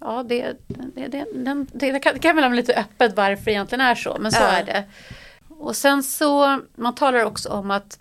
[0.00, 3.50] Ja, det, det, det, den, det kan, det kan väl vara lite öppet varför det
[3.50, 4.16] egentligen är så.
[4.20, 4.46] Men så Ja.
[4.48, 4.84] är det.
[5.48, 7.98] och sen så, man talar också om att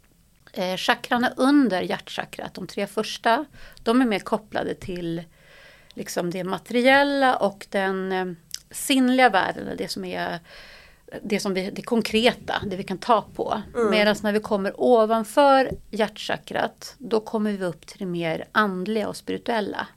[0.53, 3.45] eh, chakrarna under hjärtchakrat, de tre första,
[3.83, 5.23] de är mer kopplade till
[5.93, 8.25] liksom det materiella och den eh,
[8.71, 10.39] sinnliga världen, det som är
[11.21, 13.61] det, som vi, det konkreta, det vi kan ta på.
[13.75, 13.89] Mm.
[13.91, 19.15] Medan när vi kommer ovanför hjärtchakrat, då kommer vi upp till det mer andliga och
[19.17, 19.87] spirituella.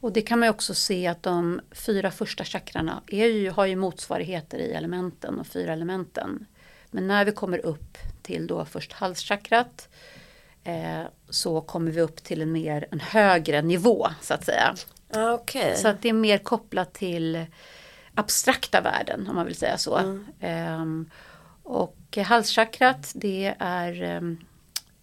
[0.00, 3.76] Och det kan man också se att de fyra första chakrarna är ju, har ju
[3.76, 6.46] motsvarigheter i elementen och fyra elementen.
[6.90, 9.88] Men när vi kommer upp till då först halschakrat
[10.64, 14.74] eh, så kommer vi upp till en mer en högre nivå så att säga.
[15.34, 15.76] Okay.
[15.76, 17.46] Så att det är mer kopplat till
[18.14, 19.96] abstrakta värden om man vill säga så.
[19.96, 20.26] Mm.
[20.40, 21.14] Eh,
[21.62, 24.38] och halschakrat det är ehm,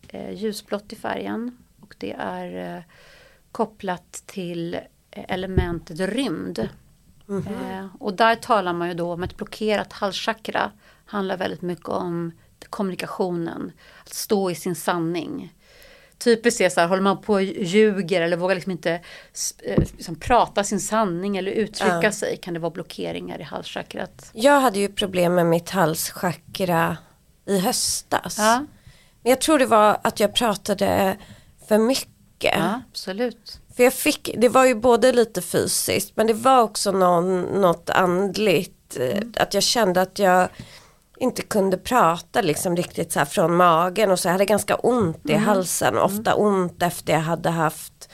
[0.08, 2.84] eh, ljusblått i färgen och det är eh,
[3.52, 4.80] kopplat till
[5.12, 6.70] elementet rymd.
[7.30, 7.90] Mm -hmm.
[8.00, 10.72] och där talar man ju då om ett blockerat halschakra
[11.06, 12.32] handlar väldigt mycket om
[12.70, 13.72] kommunikationen,
[14.04, 15.54] att stå i sin sanning.
[16.24, 18.92] Typiskt är så här, håller man på och ljuger eller vågar liksom inte
[19.64, 22.12] eh, liksom, prata sin sanning eller uttrycka ja.
[22.12, 24.30] sig kan det vara blockeringar i halschakrat.
[24.34, 26.98] Jag hade ju problem med mitt halschakra
[27.46, 28.38] i höstas.
[28.38, 28.66] Ja.
[29.24, 31.18] Men jag tror det var att jag pratade
[31.68, 32.56] för mycket.
[32.58, 33.60] Ja, absolut.
[33.76, 37.90] För jag fick, det var ju både lite fysiskt men det var också någon, något
[37.90, 38.98] andligt.
[38.98, 39.34] Eh, mm.
[39.38, 40.50] Att jag kände att jag
[41.22, 45.30] inte kunde prata liksom riktigt så här från magen och så jag hade ganska ont
[45.30, 45.44] i mm.
[45.44, 45.88] halsen.
[45.88, 46.04] Mm.
[46.04, 48.10] Ofta ont efter jag hade haft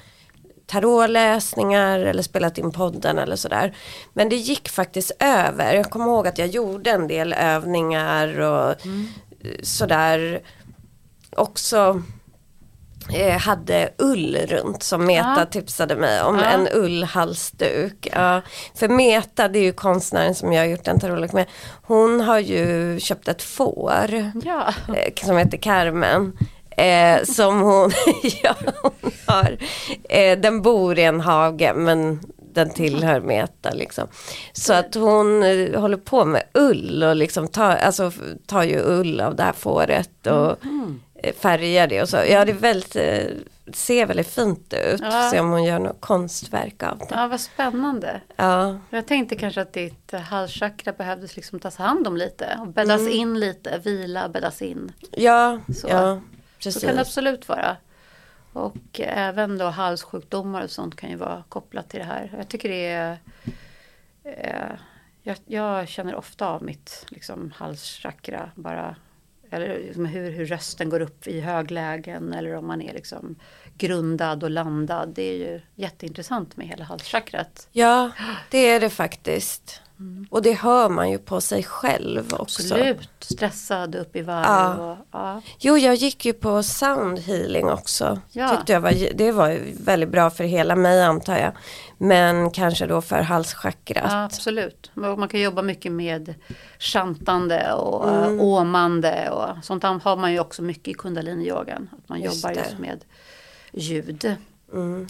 [0.65, 3.75] tarotläsningar eller spelat in podden eller sådär.
[4.13, 5.73] Men det gick faktiskt över.
[5.73, 9.07] Jag kommer ihåg att jag gjorde en del övningar och mm.
[9.63, 10.41] sådär.
[11.35, 11.95] Också eh,
[13.39, 15.45] hade ull runt som Meta ja.
[15.45, 16.35] tipsade mig om.
[16.35, 16.43] Ja.
[16.43, 18.07] En ullhalsduk.
[18.11, 18.41] Ja.
[18.75, 21.45] För Meta, det är ju konstnären som jag har gjort en tarotlek med.
[21.81, 24.73] Hon har ju köpt ett får ja.
[24.95, 26.37] eh, som heter Carmen.
[26.77, 27.91] Eh, som hon,
[28.43, 29.57] ja, hon har.
[30.09, 32.19] Eh, den bor i en hage men
[32.53, 34.07] den tillhör Meta liksom.
[34.53, 38.11] Så att hon eh, håller på med ull och liksom tar, alltså,
[38.45, 40.27] tar ju ull av det här fåret.
[40.27, 40.99] Och, mm
[41.37, 42.17] färgar det och så.
[42.17, 45.01] Ja det är väldigt, eh, ser väldigt fint ut.
[45.01, 45.29] Ja.
[45.31, 47.07] Se om hon gör något konstverk av det.
[47.09, 48.21] Ja vad spännande.
[48.35, 48.79] Ja.
[48.89, 52.57] Jag tänkte kanske att ditt halschakra behövdes liksom tas hand om lite.
[52.61, 53.13] Och bäddas mm.
[53.13, 54.91] in lite, vila, bäddas in.
[55.11, 55.87] Ja, så.
[55.87, 56.21] ja
[56.57, 56.81] precis.
[56.81, 57.77] Så kan det absolut vara.
[58.53, 62.33] Och även då halssjukdomar och sånt kan ju vara kopplat till det här.
[62.37, 63.17] Jag tycker det är
[64.23, 64.77] eh,
[65.27, 68.95] jag, jag, känner ofta av mitt liksom, halschakra bara
[69.49, 73.35] eller liksom hur, hur rösten går upp i höglägen eller om man är liksom
[73.77, 75.09] grundad och landad.
[75.15, 77.67] Det är ju jätteintressant med hela halschakrat.
[77.71, 78.11] Ja,
[78.51, 79.81] det är det faktiskt.
[79.99, 80.27] Mm.
[80.29, 82.61] Och det hör man ju på sig själv också.
[82.61, 84.45] Absolut, stressad upp i varv.
[84.45, 84.75] Ja.
[84.75, 85.41] Och, ja.
[85.59, 88.19] Jo, jag gick ju på sound healing också.
[88.31, 88.49] Ja.
[88.49, 91.51] Tyckte jag var, det var väldigt bra för hela mig antar jag.
[91.97, 94.11] Men kanske då för halschakrat.
[94.11, 94.91] Ja, absolut.
[94.93, 96.35] Man kan jobba mycket med
[96.79, 98.39] chantande och mm.
[98.39, 101.89] åmande och sånt har man ju också mycket i kundaliniyogan.
[101.97, 102.61] Att man just jobbar det.
[102.61, 103.05] just med
[103.71, 104.35] ljud.
[104.73, 105.07] Mm.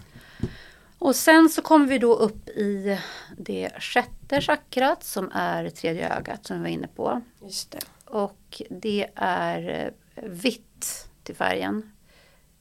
[1.00, 3.00] Och sen så kommer vi då upp i
[3.38, 7.22] det sjätte chakrat som är tredje ögat som vi var inne på.
[7.42, 7.80] Just det.
[8.06, 11.92] Och det är eh, vitt till färgen.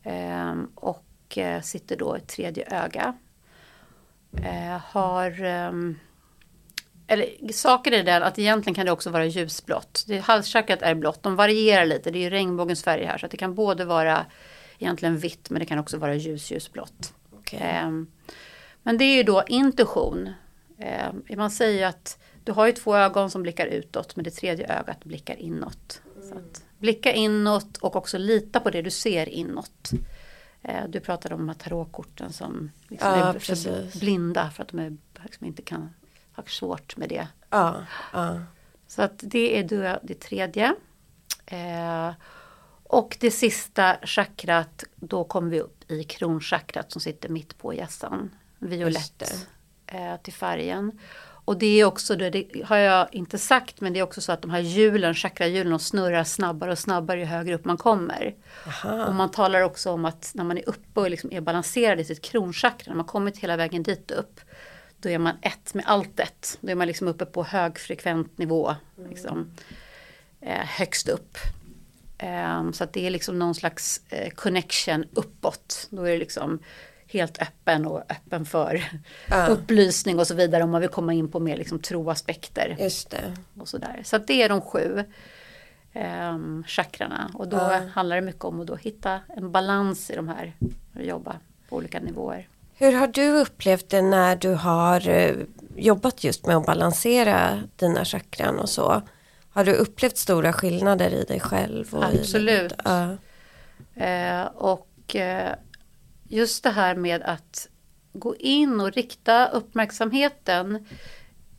[0.03, 3.15] Ehm, och eh, sitter då i tredje öga.
[4.45, 5.99] Ehm, har ehm,
[7.07, 10.05] eller saken är den att egentligen kan det också vara ljusblått.
[10.07, 13.37] Det, halschakrat är blått, de varierar lite, det är ju regnbågens färger här så det
[13.37, 14.27] kan både vara
[14.79, 17.15] egentligen vitt men det kan också vara ljus ljusblått.
[17.39, 17.85] Okay.
[17.85, 18.11] Um,
[18.83, 20.31] men det är ju då intuition.
[20.79, 24.79] Eh, man säger att du har ju två ögon som blickar utåt men det tredje
[24.79, 26.03] ögat blickar inåt.
[26.33, 26.45] Mm.
[26.79, 29.91] Blicka inåt och också lita på det du ser inåt.
[30.69, 34.97] Eh, du pratade om tarotkorten som liksom ja, är för blinda för att de är,
[35.23, 35.95] liksom inte kan
[36.33, 37.29] ha svårt med det.
[37.51, 38.41] Ja, ja.
[38.87, 40.75] Så att det är det, det tredje.
[41.47, 42.13] Eh,
[42.83, 48.31] och det sista chakrat, då kommer vi upp i kronchakrat som sitter mitt på hjässan
[48.59, 49.47] violett
[49.87, 50.99] eh, till färgen.
[51.47, 54.33] Och det är också det, det har jag inte sagt men det är också så
[54.33, 58.35] att de här hjulen, chakrahjulen, snurrar snabbare och snabbare ju högre upp man kommer.
[58.67, 59.07] Aha.
[59.07, 62.05] Och man talar också om att när man är uppe och liksom är balanserad i
[62.05, 64.41] sitt kronchakra, när man kommit hela vägen dit upp,
[65.01, 66.59] då är man ett med alltet.
[66.61, 69.11] Då är man liksom uppe på högfrekvent nivå, mm.
[69.11, 69.51] liksom,
[70.41, 71.39] eh, högst upp.
[72.23, 75.89] Um, så att det är liksom någon slags eh, connection uppåt.
[75.91, 76.59] Då är det liksom
[77.09, 78.85] helt öppen och öppen för
[79.31, 79.47] ja.
[79.47, 82.77] upplysning och så vidare om man vill komma in på mer liksom troaspekter.
[82.81, 83.37] Just det.
[83.61, 84.01] Och så där.
[84.05, 85.05] så det är de sju.
[85.93, 87.31] eh, chakrarna.
[87.35, 87.81] Och då Ja.
[87.95, 90.53] handlar det mycket om att då hitta en balans i de här
[90.95, 91.37] och jobba
[91.69, 92.49] på olika nivåer.
[92.75, 95.35] Hur har du upplevt det när du har eh,
[95.77, 99.03] jobbat just med att balansera dina chakran och så?
[99.51, 101.95] Har du upplevt stora skillnader i dig själv?
[101.95, 102.47] I Absolut.
[102.47, 102.73] livet?
[102.85, 103.17] Ja.
[104.05, 105.55] Eh, och eh,
[106.29, 107.69] just det här med att
[108.13, 110.87] gå in och rikta uppmärksamheten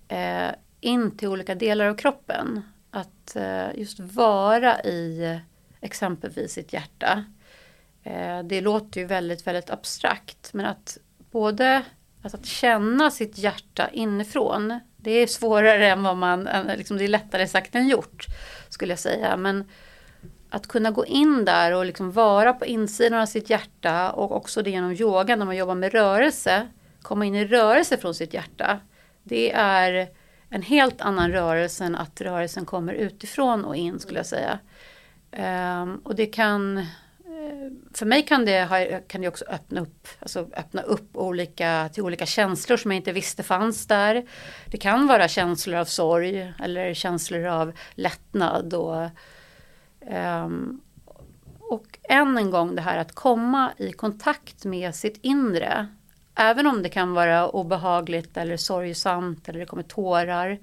[0.07, 0.49] eh,
[0.81, 2.61] in till olika delar av kroppen.
[2.91, 5.39] Att eh, just vara i
[5.81, 7.23] exempelvis sitt hjärta.
[8.03, 10.97] Eh, det låter ju väldigt, väldigt abstrakt men att
[11.31, 11.83] både
[12.21, 17.07] alltså att känna sitt hjärta inifrån det är svårare än vad man, liksom det är
[17.07, 18.25] lättare sagt än gjort
[18.69, 19.37] skulle jag säga.
[19.37, 19.69] Men
[20.49, 24.61] att kunna gå in där och liksom vara på insidan av sitt hjärta och också
[24.61, 26.67] det genom yoga när man jobbar med rörelse.
[27.01, 28.79] Komma in i rörelse från sitt hjärta.
[29.23, 30.07] Det är
[30.49, 34.59] en helt annan rörelse än att rörelsen kommer utifrån och in skulle jag säga.
[35.81, 36.83] Um, och det kan, eh,
[37.93, 42.25] för mig kan det, kan det också öppna upp, alltså öppna upp olika, till olika
[42.25, 44.27] känslor som jag inte visste fanns där.
[44.65, 49.09] Det kan vara känslor av sorg eller känslor av lättnad och
[50.07, 50.81] Ehm,
[51.59, 55.87] och än en gång det här att komma i kontakt med sitt inre.
[56.35, 60.59] Även om det kan vara obehagligt eller sorgsamt eller det kommer tårar.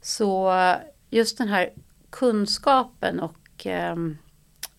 [0.00, 0.54] Så
[1.10, 1.70] just den här
[2.10, 4.18] kunskapen och ehm,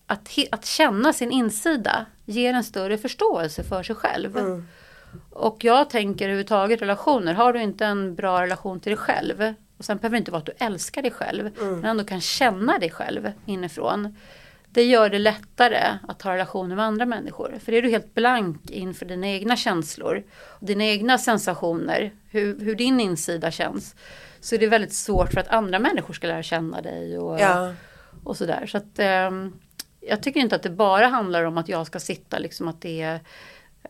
[0.06, 4.36] att, att känna sin insida ger en större förståelse för sig själv.
[4.36, 4.66] Mm.
[5.30, 9.84] Och jag tänker överhuvudtaget relationer, har du inte en bra relation till dig själv och
[9.84, 12.90] sen behöver det inte vara att du älskar dig själv men ändå kan känna dig
[12.90, 14.16] själv inifrån.
[14.70, 17.54] Det gör det lättare att ha relationer med andra människor.
[17.64, 20.22] För är du helt blank inför dina egna känslor,
[20.60, 23.94] och dina egna sensationer, hur, hur din insida känns.
[24.40, 27.18] Så är det väldigt svårt för att andra människor ska lära känna dig.
[27.18, 27.72] Och, Ja.
[28.24, 28.66] och sådär.
[28.66, 29.52] Så att, ehm,
[30.00, 33.02] jag tycker inte att det bara handlar om att jag ska sitta, liksom att det
[33.02, 33.20] är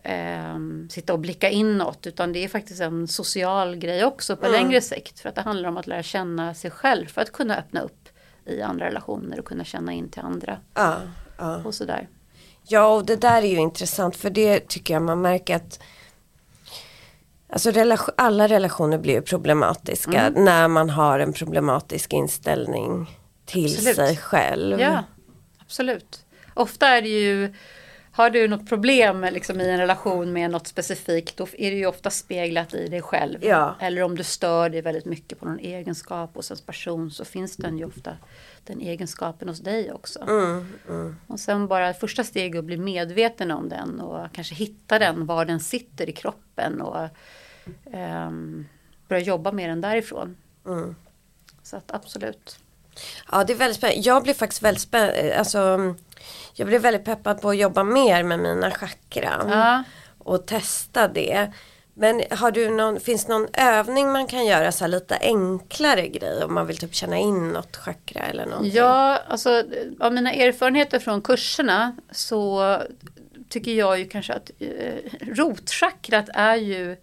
[0.07, 2.07] ehm, sitta och blicka inåt.
[2.07, 4.61] Utan det är faktiskt en social grej också på Mm.
[4.63, 5.21] längre sikt.
[5.21, 8.09] För att det handlar om att lära känna sig själv för att kunna öppna upp
[8.45, 10.59] i andra relationer och kunna känna in till andra.
[10.75, 10.97] Ja,
[11.39, 11.57] ja.
[11.65, 12.09] Och sådär.
[12.69, 15.81] ja, och det där är ju intressant för det tycker jag man märker att
[17.49, 20.45] Alltså relation, alla relationer blir ju problematiska Mm.
[20.45, 23.11] när man har en problematisk inställning
[23.45, 23.97] till Absolut.
[23.97, 24.81] sig själv.
[24.81, 25.05] Ja,
[25.59, 26.25] absolut.
[26.55, 27.55] Ofta är det ju
[28.17, 31.87] har du något problem liksom, i en relation med något specifikt då är det ju
[31.87, 33.45] ofta speglat i dig själv.
[33.45, 33.75] Ja.
[33.81, 37.57] Eller om du stör dig väldigt mycket på någon egenskap hos en person så finns
[37.57, 38.17] den ju ofta
[38.65, 40.21] den egenskapen hos dig också.
[40.21, 41.17] Mm, mm.
[41.27, 45.45] Och sen bara första steg att bli medveten om den och kanske hitta den var
[45.45, 47.09] den sitter i kroppen och
[47.93, 48.67] ehm,
[49.09, 50.37] börja jobba med den därifrån.
[50.67, 50.95] Mm.
[51.63, 52.59] Så att absolut.
[53.33, 54.01] Ja det är väldigt spännande.
[54.01, 55.95] Jag blev faktiskt väldigt spännande, alltså
[56.55, 59.83] jag blev väldigt peppad på att jobba mer med mina chakran Ja.
[60.19, 61.53] och testa det.
[61.99, 66.55] Men har du någon, finns någon övning man kan göra så lite enklare grej om
[66.55, 68.73] man vill typ känna in något chakra eller någonting?
[68.75, 69.63] Ja, alltså
[70.01, 72.77] av mina erfarenheter från kurserna så
[73.49, 76.97] tycker jag ju kanske att eh, rotchakrat är ju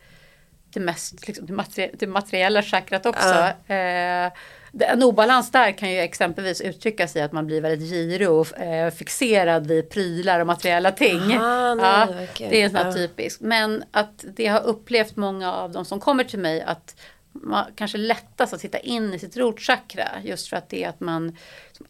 [0.74, 3.30] det mest liksom, det, materi- det materiella chakrat också.
[3.34, 4.32] Eh, det,
[4.80, 8.92] en obalans där kan ju exempelvis uttryckas i att man blir väldigt giro och eh,
[8.92, 11.34] fixerad vid prylar och materiella ting.
[11.34, 12.48] Aha, nej, ja, okej.
[12.50, 12.94] det är sån här Ja.
[12.94, 13.42] typisk.
[13.42, 16.96] Men att det har upplevt många av de som kommer till mig att
[17.32, 21.00] man kanske lättast att sitta in i sitt rotchakra just för att det är att
[21.00, 21.38] man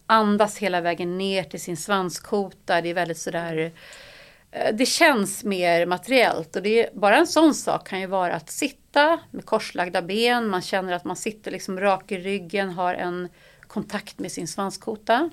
[0.06, 2.80] andas hela vägen ner till sin svanskota.
[2.80, 3.72] Det är väldigt sådär
[4.54, 8.34] Eh, det känns mer materiellt och det är, bara en sån sak kan ju vara
[8.34, 12.94] att sitta med korslagda ben, man känner att man sitter liksom rak i ryggen, har
[12.94, 13.28] en
[13.60, 15.30] kontakt med sin svanskota.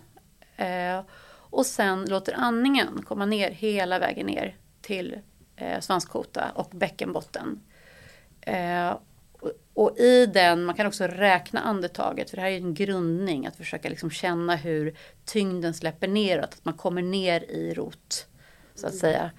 [0.58, 1.02] Eh,
[1.52, 5.18] och sen låter andningen komma ner hela vägen ner till
[5.56, 7.62] eh, svanskota och bäckenbotten.
[8.42, 8.98] Eh,
[9.32, 13.48] och, och i den, man kan också räkna andetaget, för det här är en grundning,
[13.48, 18.28] att försöka liksom känna hur tyngden släpper neråt, att man kommer ner i rot,
[18.82, 19.32] så att säga.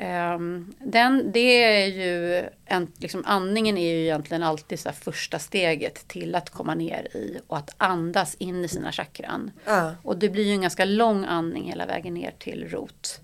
[0.00, 6.08] Ehm, den, det är ju en, liksom andningen är ju egentligen alltid så första steget
[6.08, 9.50] till att komma ner i och att andas in i sina chakran.
[9.64, 13.20] Ja, Och det blir ju en ganska lång andning hela vägen ner till rot.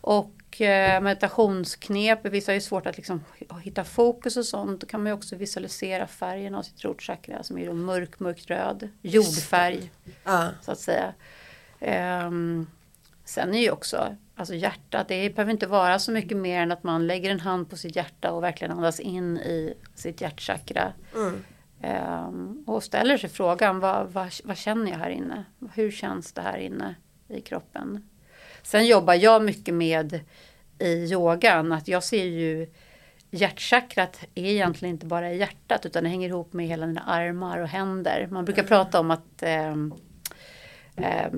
[0.00, 3.24] Och eh, meditationsknep, vissa är ju svårt att liksom
[3.62, 4.80] hitta fokus och sånt.
[4.80, 8.50] Då kan man ju också visualisera färgen av sitt rotchakra som är då mörk, mörkt
[8.50, 9.90] röd, jordfärg
[10.24, 11.14] Ja, så att säga.
[11.80, 12.66] Ehm,
[13.24, 16.82] sen är ju också, alltså hjärtat, det behöver inte vara så mycket mer än att
[16.82, 20.92] man lägger en hand på sitt hjärta och verkligen andas in i sitt hjärtchakra.
[21.14, 21.44] mm.
[21.82, 25.44] Ehm, och ställer sig frågan, vad, vad, vad känner jag här inne?
[25.74, 26.94] Hur känns det här inne
[27.28, 28.08] i kroppen?
[28.62, 30.20] Sen jobbar jag mycket med
[30.78, 32.66] i yogan att jag ser ju
[33.30, 37.58] hjärtchakrat är egentligen inte bara i hjärtat utan det hänger ihop med hela dina armar
[37.58, 38.28] och händer.
[38.30, 38.68] Man brukar mm.
[38.68, 39.74] prata om att eh,
[40.96, 41.30] eh,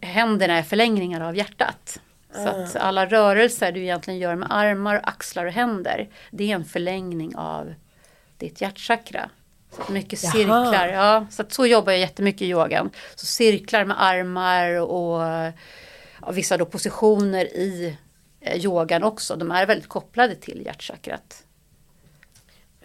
[0.00, 2.00] händerna är förlängningar av hjärtat.
[2.34, 6.64] Så att alla rörelser du egentligen gör med armar, axlar och händer det är en
[6.64, 7.74] förlängning av
[8.38, 9.30] ditt hjärtchakra.
[9.70, 10.32] Så mycket Jaha.
[10.32, 11.26] cirklar, ja.
[11.30, 12.90] Så, så jobbar jag jättemycket i yogan.
[13.14, 15.52] Så cirklar med armar och,
[16.20, 17.96] och vissa då positioner i
[18.40, 19.36] eh, yogan också.
[19.36, 21.44] De är väldigt kopplade till hjärtchakrat.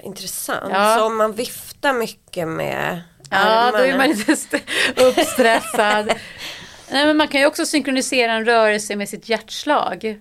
[0.01, 0.71] Intressant.
[0.73, 0.95] Ja.
[0.97, 3.65] Så om man viftar mycket med armarna.
[3.65, 4.61] Ja, då är man lite
[4.95, 6.13] uppstressad.
[6.91, 10.19] Nej, men man kan ju också synkronisera en rörelse med sitt hjärtslag.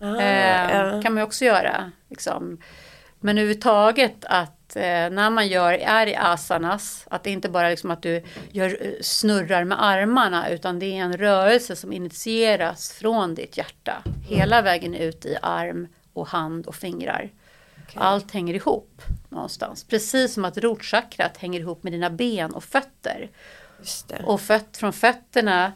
[0.00, 1.02] Ah, eh, ja.
[1.02, 1.92] kan man ju också göra.
[2.10, 2.58] Liksom.
[3.20, 7.90] Men överhuvudtaget att eh, när man gör, är i asanas, att det inte bara liksom
[7.90, 13.34] att du gör, eh, snurrar med armarna utan det är en rörelse som initieras från
[13.34, 14.02] ditt hjärta.
[14.28, 17.30] Hela vägen ut i arm och hand och fingrar.
[17.84, 18.02] Okay.
[18.02, 19.84] Allt hänger ihop någonstans.
[19.84, 23.30] Precis som att rotchakrat hänger ihop med dina ben och fötter.
[24.24, 25.72] Och föt, från fötterna,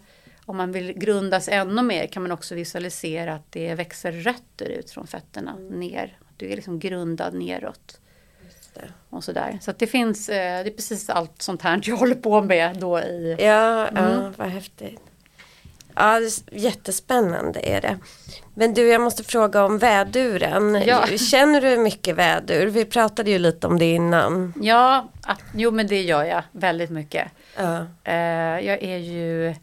[0.51, 4.90] om man vill grundas ännu mer kan man också visualisera att det växer rötter ut
[4.90, 5.80] från fötterna mm.
[5.80, 8.01] ner du är liksom grundad neråt.
[9.11, 9.59] Och sådär.
[9.62, 13.01] Så det finns, eh, det är precis allt sånt här jag håller på med då
[13.01, 13.36] i...
[13.38, 14.12] Ja, mm.
[14.12, 15.01] ja vad häftigt.
[15.94, 16.20] Ja,
[16.53, 17.98] jättespännande är det.
[18.55, 20.82] Men du, jag måste fråga om väduren.
[20.86, 21.07] Ja.
[21.30, 22.66] Känner du mycket vädur?
[22.66, 24.53] Vi pratade ju lite om det innan.
[24.62, 27.28] Ja, att, jo men det gör jag väldigt mycket.
[27.57, 27.78] Ja.
[28.09, 29.55] Uh, jag är ju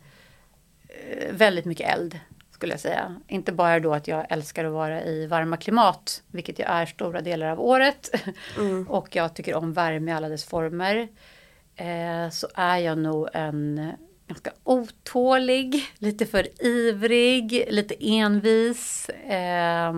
[1.31, 2.19] väldigt mycket eld
[2.51, 3.15] skulle jag säga.
[3.27, 7.21] Inte bara då att jag älskar att vara i varma klimat, vilket jag är stora
[7.21, 8.11] delar av året.
[8.57, 8.87] Mm.
[8.87, 11.07] och jag tycker om värme i alla dess former.
[11.75, 13.91] Eh, så är jag nog en
[14.27, 19.09] ganska otålig, lite för ivrig, lite envis.
[19.09, 19.93] Eh,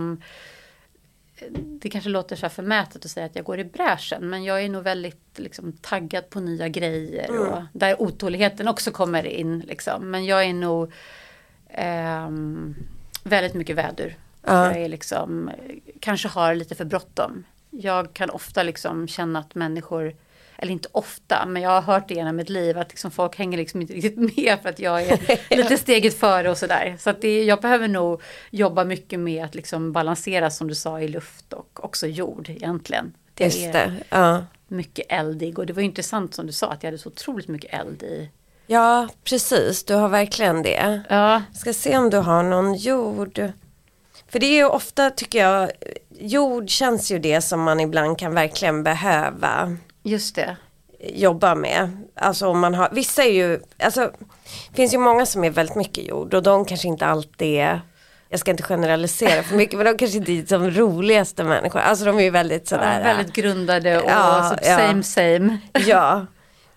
[1.51, 4.63] det kanske låter så här förmätet att säga att jag går i bräschen men jag
[4.63, 7.41] är nog väldigt liksom, taggad på nya grejer mm.
[7.41, 9.59] och där otåligheten också kommer in.
[9.59, 10.11] Liksom.
[10.11, 10.91] Men jag är nog
[11.69, 12.29] Eh,
[13.23, 14.17] väldigt mycket vädur.
[14.41, 14.65] Ja.
[14.65, 15.51] Jag är liksom,
[15.99, 17.43] kanske har lite för bråttom.
[17.69, 20.15] Jag kan ofta liksom känna att människor,
[20.61, 23.57] eller inte ofta, men jag har hört det genom mitt liv att liksom folk hänger
[23.57, 25.19] liksom inte riktigt med för att jag är
[25.57, 26.95] lite steget före och sådär.
[26.99, 31.01] Så att det, jag behöver nog jobba mycket med att liksom balansera som du sa
[31.01, 33.13] i luft och också jord egentligen.
[33.33, 34.45] Det Just det, ja.
[34.67, 37.73] Mycket eldig och det var intressant som du sa att jag hade så otroligt mycket
[37.73, 38.29] eld i
[38.67, 39.83] Ja, precis.
[39.83, 41.01] Du har verkligen det.
[41.09, 41.41] Ja.
[41.53, 43.51] Ska se om du har någon jord.
[44.27, 45.71] För det är ju ofta, tycker jag,
[46.09, 49.77] jord känns ju det som man ibland kan verkligen behöva.
[50.03, 50.57] Just det.
[50.99, 52.07] Jobba med.
[52.15, 54.11] Alltså om man har, vissa är ju, alltså
[54.69, 57.81] det finns ju många som är väldigt mycket jord och de kanske inte alltid är
[58.29, 61.83] jag ska inte generalisera för mycket men de kanske inte är de roligaste människorna.
[61.83, 62.97] Alltså de är ju väldigt sådär.
[62.97, 65.03] Ja, väldigt grundade och ja, same ja.
[65.03, 65.57] same.
[65.87, 66.25] Ja.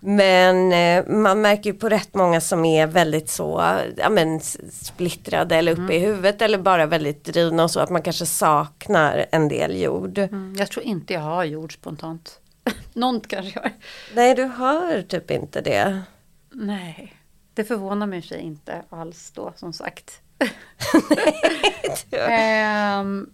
[0.05, 3.63] Men eh, man märker ju på rätt många som är väldigt så
[3.97, 5.93] ja, men, splittrade eller uppe mm.
[5.93, 10.19] i huvudet eller bara väldigt drivna och så att man kanske saknar en del jord.
[10.19, 10.55] Mm.
[10.59, 12.42] Jag tror inte jag har jord spontant.
[12.93, 13.73] Någon kanske har.
[14.15, 16.03] Nej du har typ inte det.
[16.51, 17.13] Nej,
[17.55, 20.21] det förvånar mig sig inte alls då som sagt.
[23.01, 23.31] um,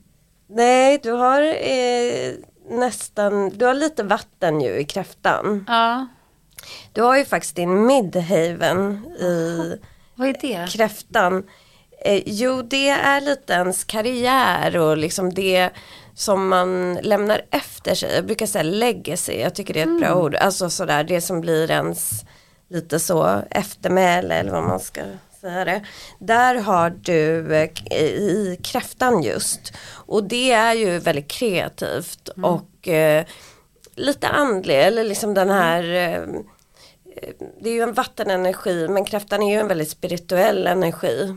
[0.51, 2.33] Nej, du har eh,
[2.71, 5.65] nästan, du har lite vatten ju i kräftan.
[5.69, 6.07] Ja.
[6.93, 9.79] Du har ju faktiskt din midhaven i
[10.15, 10.73] Vad är det?
[10.73, 11.45] kräftan.
[12.05, 15.71] Eh, jo det är lite ens karriär och liksom det
[16.19, 18.15] som man lämnar efter sig.
[18.15, 20.01] Jag brukar säga legacy, jag tycker det är ett mm.
[20.01, 20.35] bra ord.
[20.35, 22.25] Alltså sådär det som blir ens
[22.69, 25.01] lite så eftermäle eller vad man ska
[25.41, 25.85] säga det.
[26.19, 29.73] Där har du eh, i kräftan just.
[29.91, 32.51] Och det är ju väldigt kreativt mm.
[32.51, 33.25] och eh,
[33.95, 36.23] lite andlig eller liksom den här eh,
[37.61, 41.35] det är ju en vattenenergi men kräftan är ju en väldigt spirituell energi.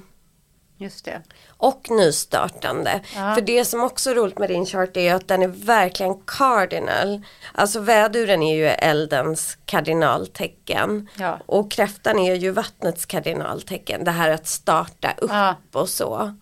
[0.81, 1.21] Just det.
[1.47, 3.01] Och nystartande.
[3.15, 3.35] Ja.
[3.35, 7.21] För det som också är roligt med din chart är att den är verkligen cardinal.
[7.53, 11.09] Alltså väduren är ju eldens kardinaltecken.
[11.15, 11.39] Ja.
[11.45, 14.03] Och kräftan är ju vattnets kardinaltecken.
[14.03, 15.55] Det här att starta upp ja.
[15.73, 16.33] och så.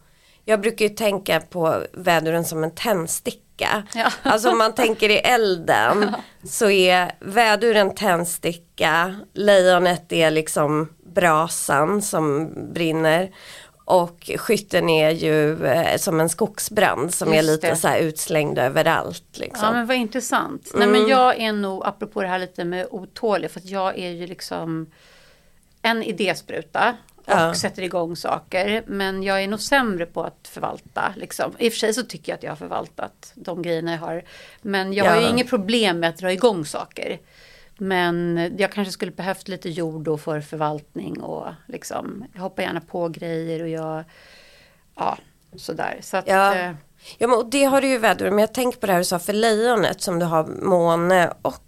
[0.45, 3.83] Jag brukar ju tänka på väduren som en tändsticka.
[3.93, 4.11] Ja.
[4.23, 12.53] Alltså om man tänker i elden så är väduren tändsticka, lejonet är liksom brasan som
[12.73, 13.31] brinner
[13.89, 17.75] och skytten är ju eh, som en skogsbrand som Just är lite det.
[17.75, 19.37] så här utslängd överallt.
[19.37, 19.65] Liksom.
[19.65, 20.73] Ja men vad intressant.
[20.73, 20.89] Mm.
[20.91, 24.09] Nej men jag är nog, apropå det här lite med otålig, för att jag är
[24.09, 24.85] ju liksom
[25.81, 27.53] en idéspruta och Ja.
[27.53, 28.83] sätter igång saker.
[28.87, 31.13] Men jag är nog sämre på att förvalta.
[31.17, 31.51] Liksom.
[31.59, 34.23] I och för sig så tycker jag att jag har förvaltat de grejerna jag har.
[34.61, 35.29] Men jag har ju Ja.
[35.29, 37.19] inget problem med att dra igång saker.
[37.79, 42.81] Men jag kanske skulle behövt lite jord då för förvaltning och liksom, jag hoppar gärna
[42.81, 44.03] på grejer och jag,
[44.95, 45.17] ja,
[45.55, 45.97] sådär.
[46.01, 46.55] Så att, Ja.
[46.55, 46.71] eh,
[47.17, 49.19] Ja men det har du ju väder men jag tänker på det här du sa
[49.19, 51.63] för lejonet som du har måne och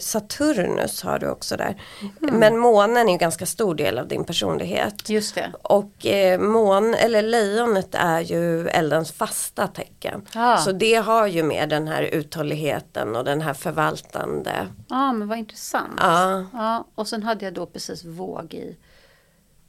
[0.00, 1.82] Saturnus har du också där.
[2.20, 2.38] Mhm.
[2.38, 5.08] Men månen är ju ganska stor del av din personlighet.
[5.08, 5.52] just det.
[5.62, 10.26] Och eh, mån, eller lejonet är ju eldens fasta tecken.
[10.34, 10.56] Ja.
[10.56, 14.66] Så det har ju med den här uthålligheten och den här förvaltande.
[14.88, 15.98] Ja, men vad intressant.
[16.00, 18.76] Ja, Ja, och sen hade jag då precis våg i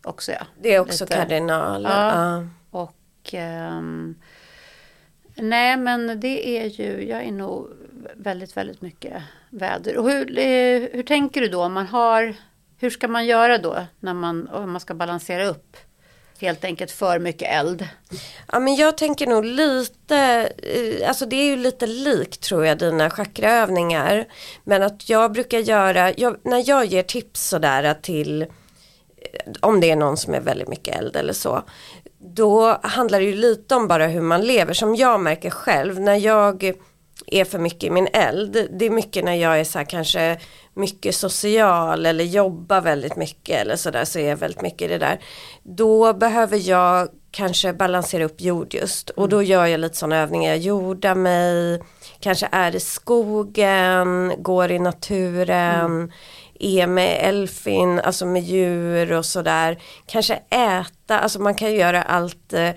[0.03, 0.32] också.
[0.32, 0.45] Ja.
[0.61, 1.16] det är också Lite.
[1.16, 1.84] kardinal.
[1.84, 2.11] Ja.
[2.16, 2.43] Ja.
[2.70, 4.16] Och ehm,
[5.36, 7.68] nej men det är ju, jag är nog
[8.16, 9.97] väldigt, väldigt mycket väder.
[9.97, 12.36] Och hur, eh, hur tänker du då om man har,
[12.78, 15.78] hur ska man göra då när man, om man ska balansera upp
[16.41, 17.88] helt enkelt för mycket eld?
[18.51, 22.78] Ja men jag tänker nog lite, eh, alltså det är ju lite likt tror jag
[22.78, 24.26] dina chakraövningar.
[24.64, 28.47] Men att jag brukar göra, jag, när jag ger tips sådär till, eh,
[29.60, 31.64] om det är någon som är väldigt mycket eld eller så.
[32.20, 34.74] Då handlar det ju lite om bara hur man lever.
[34.74, 36.74] Som jag märker själv när jag
[37.28, 38.68] är för mycket i min eld.
[38.72, 40.38] Det är mycket när jag är så här kanske
[40.74, 44.97] mycket social eller jobbar väldigt mycket eller sådär så är jag väldigt mycket i det
[44.97, 45.20] där.
[45.63, 50.49] Då behöver jag kanske balansera upp jord just och då gör jag lite sådana övningar.
[50.49, 51.82] Jag jordar mig,
[52.20, 56.11] kanske är i skogen, går i naturen,
[56.59, 59.82] är med elfin, alltså med djur och sådär.
[60.05, 62.70] Kanske äta, alltså man kan göra allt eh,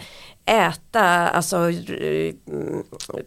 [0.48, 2.82] äta alltså eh, mm,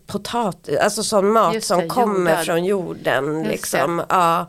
[0.07, 2.45] potatis, alltså sån mat Just som det, kommer jordad.
[2.45, 3.43] från jorden.
[3.43, 4.03] Liksom.
[4.09, 4.45] Ja.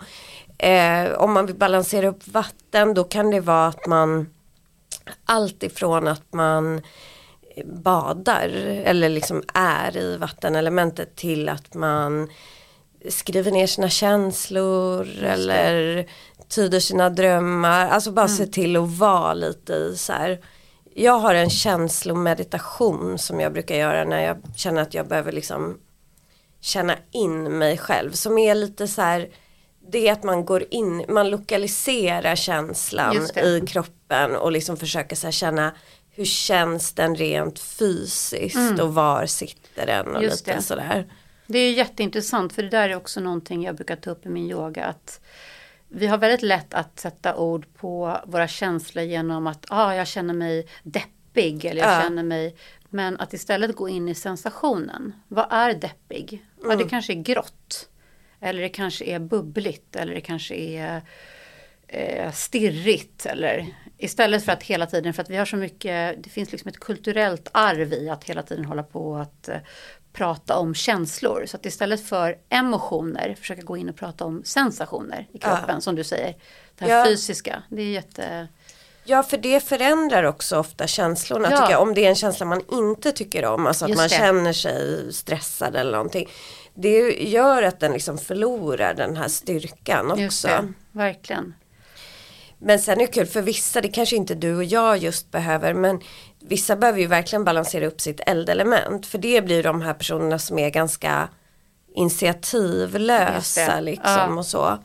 [0.59, 4.27] Eh, om man vill balansera upp vatten då kan det vara att man
[5.25, 6.81] allt ifrån att man
[7.65, 8.49] badar
[8.85, 12.29] eller liksom är i vattenelementet till att man
[13.09, 16.07] skriver ner sina känslor eller
[16.49, 17.89] tyder sina drömmar.
[17.89, 20.39] Alltså bara se till att vara lite i så här.
[20.95, 25.79] Jag har en känslomeditation som jag brukar göra när jag känner att jag behöver liksom
[26.61, 29.29] känna in mig själv som är lite så här
[29.91, 35.31] det är att man går in, man lokaliserar känslan i kroppen och liksom försöker så
[35.31, 35.73] känna
[36.11, 40.23] hur känns den rent fysiskt och var sitter den och Mm.
[40.23, 40.63] Just lite det.
[40.63, 41.07] sådär.
[41.47, 44.51] Det är jätteintressant för det där är också någonting jag brukar ta upp i min
[44.51, 44.85] yoga.
[44.85, 45.21] Att
[45.95, 50.35] vi har väldigt lätt att sätta ord på våra känslor genom att ah, jag känner
[50.35, 52.03] mig deppig eller jag Ja.
[52.03, 52.57] känner mig...
[52.95, 55.13] Men att istället gå in i sensationen.
[55.29, 56.45] Vad är deppig?
[56.65, 57.89] Ja, det kanske är grått.
[58.41, 61.03] Eller det kanske är bubbligt eller det kanske är
[61.89, 63.27] eh, stirrigt.
[63.27, 63.67] Eller,
[63.99, 66.81] istället för att hela tiden, för att vi har så mycket, det finns liksom ett
[66.81, 69.57] kulturellt arv i att hela tiden hålla på att eh,
[70.13, 71.45] prata om känslor.
[71.47, 75.95] Så att istället för emotioner försöka gå in och prata om sensationer i kroppen som
[75.95, 76.35] du säger.
[76.79, 77.05] Det här Ja.
[77.05, 78.49] fysiska, det är jätte...
[79.05, 81.57] Ja för det förändrar också ofta känslorna Ja.
[81.57, 81.83] tycker jag.
[81.83, 84.15] Om det är en känsla man inte tycker om, alltså att Just man det.
[84.15, 86.29] känner sig stressad eller någonting.
[86.75, 90.49] Det gör att den liksom förlorar den här styrkan också.
[90.93, 91.55] verkligen.
[92.59, 95.75] Men sen är det kul för vissa, det kanske inte du och jag just behöver
[95.75, 96.01] men
[96.53, 100.59] vissa behöver ju verkligen balansera upp sitt eldelement för det blir de här personerna som
[100.59, 101.29] är ganska
[101.95, 104.39] initiativlösa liksom Ja.
[104.39, 104.79] och så.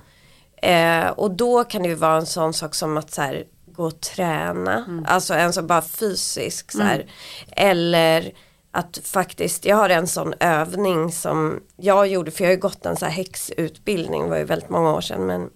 [0.68, 3.86] Eh, och då kan det ju vara en sån sak som att så här, gå
[3.86, 5.06] och träna, Mm.
[5.08, 7.06] alltså en så bara fysisk så här.
[7.52, 8.32] Eller
[8.72, 12.86] att faktiskt, jag har en sån övning som jag gjorde, för jag har ju gått
[12.86, 15.50] en så här häxutbildning, det var ju väldigt många år sedan men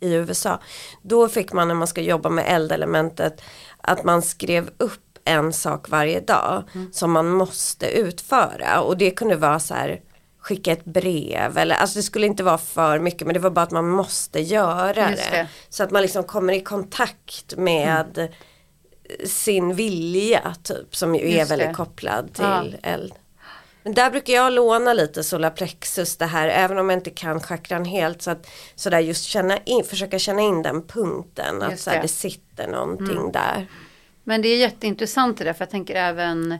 [0.00, 0.60] i USA.
[1.02, 3.40] Då fick man när man ska jobba med eldelementet
[3.78, 6.62] att man skrev upp en sak varje dag
[6.92, 10.00] som man måste utföra och det kunde vara så här
[10.38, 13.62] skicka ett brev eller alltså det skulle inte vara för mycket men det var bara
[13.62, 15.16] att man måste göra det.
[15.30, 15.48] det.
[15.68, 18.28] Så att man liksom kommer i kontakt med
[19.26, 21.74] sin vilja typ som ju är väldigt det.
[21.74, 22.44] kopplad till
[22.82, 22.88] Ja.
[22.90, 23.14] eld.
[23.82, 27.84] Men där brukar jag låna lite solarplexus det här även om jag inte kan chakran
[27.84, 31.90] helt så att sådär just känna in, försöka känna in den punkten att Just så
[31.90, 32.02] här, det.
[32.02, 33.66] det sitter någonting där.
[34.28, 36.58] Men det är jätteintressant det där för jag tänker även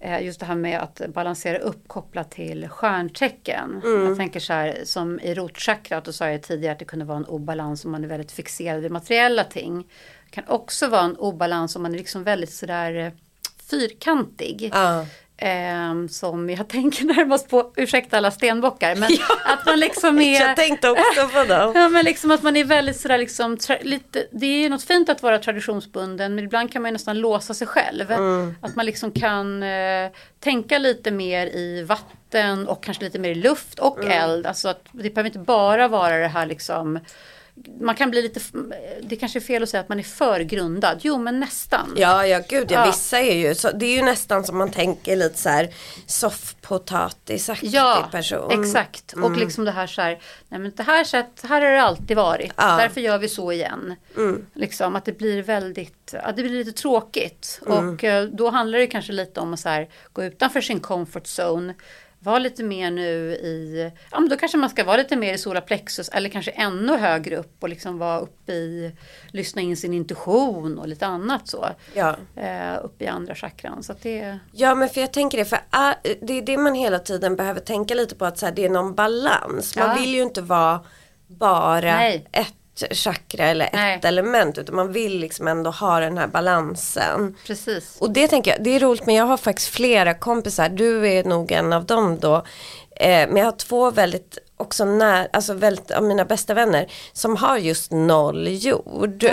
[0.00, 3.80] eh, just det här med att balansera upp kopplat till stjärntecken.
[3.84, 7.18] Jag tänker så här som i rotchakrat och sa jag tidigare att det kunde vara
[7.18, 9.86] en obalans om man är väldigt fixerad vid materiella ting.
[10.24, 13.12] Det kan också vara en obalans om man är liksom väldigt sådär eh,
[13.70, 14.70] fyrkantig.
[14.74, 15.06] Ja.
[15.42, 20.40] Eh, som jag tänker närmast på, ursäkta alla stenbockar, men Ja, att man liksom är...
[20.40, 21.72] Jag tänkte också på dem.
[21.80, 25.08] Ja men liksom att man är väldigt sådär liksom, tra- lite, det är något fint
[25.08, 28.10] att vara traditionsbunden men ibland kan man ju nästan låsa sig själv.
[28.10, 28.54] Mm.
[28.60, 30.10] Att man liksom kan eh,
[30.40, 34.10] tänka lite mer i vatten och kanske lite mer i luft och Mm.
[34.10, 34.46] eld.
[34.46, 36.98] Alltså att det behöver inte bara vara det här liksom
[37.80, 38.40] man kan bli lite,
[39.02, 40.98] det kanske är fel att säga att man är för grundad.
[41.02, 41.94] Jo men nästan.
[41.96, 42.86] Ja, ja gud ja, Ja.
[42.86, 45.68] vissa är ju så, det är ju nästan som man tänker lite så här
[46.06, 48.64] soffpotatisaktig Ja, person.
[48.64, 49.12] exakt.
[49.12, 52.16] Och liksom det här så här, nej men det här sätt, här har det alltid
[52.16, 52.52] varit.
[52.56, 52.76] Ja.
[52.76, 53.94] Därför gör vi så igen.
[54.16, 54.46] Mm.
[54.54, 57.60] Liksom att det blir väldigt, att det blir lite tråkigt.
[57.66, 57.88] Mm.
[57.94, 61.26] Och eh, då handlar det kanske lite om att så här, gå utanför sin comfort
[61.38, 61.74] zone.
[62.22, 65.38] Var lite mer nu i, ja men då kanske man ska vara lite mer i
[65.38, 68.92] solarplexus eller kanske ännu högre upp och liksom vara uppe i,
[69.30, 71.68] lyssna in sin intuition och lite annat så.
[71.94, 72.16] Ja.
[72.36, 73.82] Eh, uppe i andra chakran.
[73.82, 76.98] Så det, ja men för jag tänker det, för äh, det är det man hela
[76.98, 79.76] tiden behöver tänka lite på att så här, det är någon balans.
[79.76, 79.94] Man Ja.
[79.94, 80.80] vill ju inte vara
[81.26, 82.26] bara Nej.
[82.32, 82.54] ett
[82.90, 84.00] chakra eller ett Nej.
[84.04, 87.36] element utan man vill liksom ändå ha den här balansen.
[87.46, 87.96] precis.
[87.98, 91.24] Och det tänker jag, det är roligt men jag har faktiskt flera kompisar, du är
[91.24, 92.36] nog en av dem då.
[92.96, 97.36] Eh, men jag har två väldigt, också när, alltså väldigt av mina bästa vänner som
[97.36, 99.22] har just noll jord.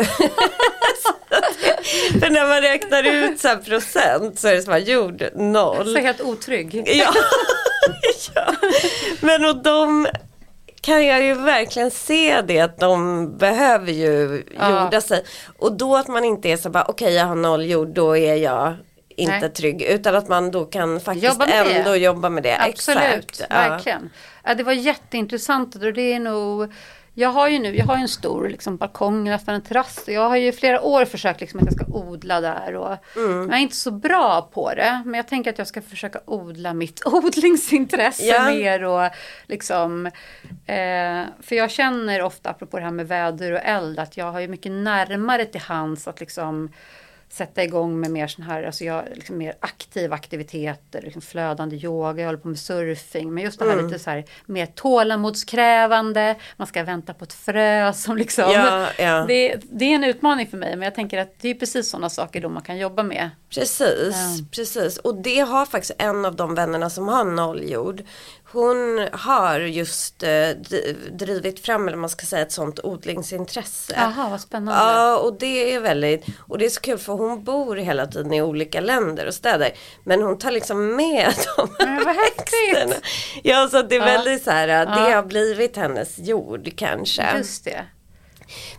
[2.20, 5.94] För när man räknar ut så procent så är det som att jord noll.
[5.94, 6.84] Så helt otrygg.
[6.86, 7.14] Ja.
[8.36, 8.56] ja.
[9.22, 10.08] Men och de
[10.88, 14.84] kan jag ju verkligen se det att de behöver ju Ja.
[14.84, 15.24] jorda sig.
[15.58, 18.36] Och då att man inte är så bara okej jag har noll jord då är
[18.36, 18.76] jag
[19.10, 19.50] inte Nej.
[19.50, 19.82] trygg.
[19.82, 21.74] Utan att man då kan faktiskt Jobba med det.
[21.74, 22.58] ändå jobba med det.
[22.62, 23.52] Absolut, Exakt.
[23.52, 24.10] Verkligen.
[24.44, 26.74] Ja, det var jätteintressant och det är nog
[27.20, 30.04] jag har ju nu, jag har en stor liksom, balkong, nästan en terrass.
[30.08, 32.76] Jag har ju flera år försökt liksom, att jag ska odla där.
[32.76, 33.50] Och Mm.
[33.50, 35.02] Jag är inte så bra på det.
[35.06, 38.50] Men jag tänker att jag ska försöka odla mitt odlingsintresse Ja.
[38.50, 38.84] mer.
[38.84, 39.10] Och,
[39.48, 40.06] liksom,
[40.66, 44.40] eh, för jag känner ofta, apropå det här med väder och eld, att jag har
[44.40, 46.72] ju mycket närmare till hands att liksom
[47.30, 52.22] sätta igång med mer sån här, alltså jag, liksom mer aktiva aktiviteter, liksom flödande yoga,
[52.22, 53.34] jag håller på med surfing.
[53.34, 53.86] Men just det här Mm.
[53.88, 58.52] lite så här mer tålamodskrävande, man ska vänta på ett frö som liksom.
[58.52, 59.26] Ja, ja.
[59.28, 62.10] Det, det är en utmaning för mig men jag tänker att det är precis sådana
[62.10, 63.30] saker då man kan jobba med.
[63.50, 64.46] Precis, Ja.
[64.52, 64.98] precis.
[64.98, 68.04] Och det har faktiskt en av de vännerna som har nolljord.
[68.52, 70.50] Hon har just eh,
[71.12, 73.94] drivit fram, eller man ska säga, ett sånt odlingsintresse.
[73.96, 74.82] Jaha, vad spännande.
[74.82, 78.34] Ja, och det är väldigt, och det är så kul för hon bor hela tiden
[78.34, 79.72] i olika länder och städer.
[80.04, 82.96] Men hon tar liksom med de Men vad växterna.
[83.44, 84.06] Ja, så det är Ja.
[84.06, 85.16] väldigt så här, det Ja.
[85.16, 87.38] har blivit hennes jord kanske.
[87.38, 87.86] Just det.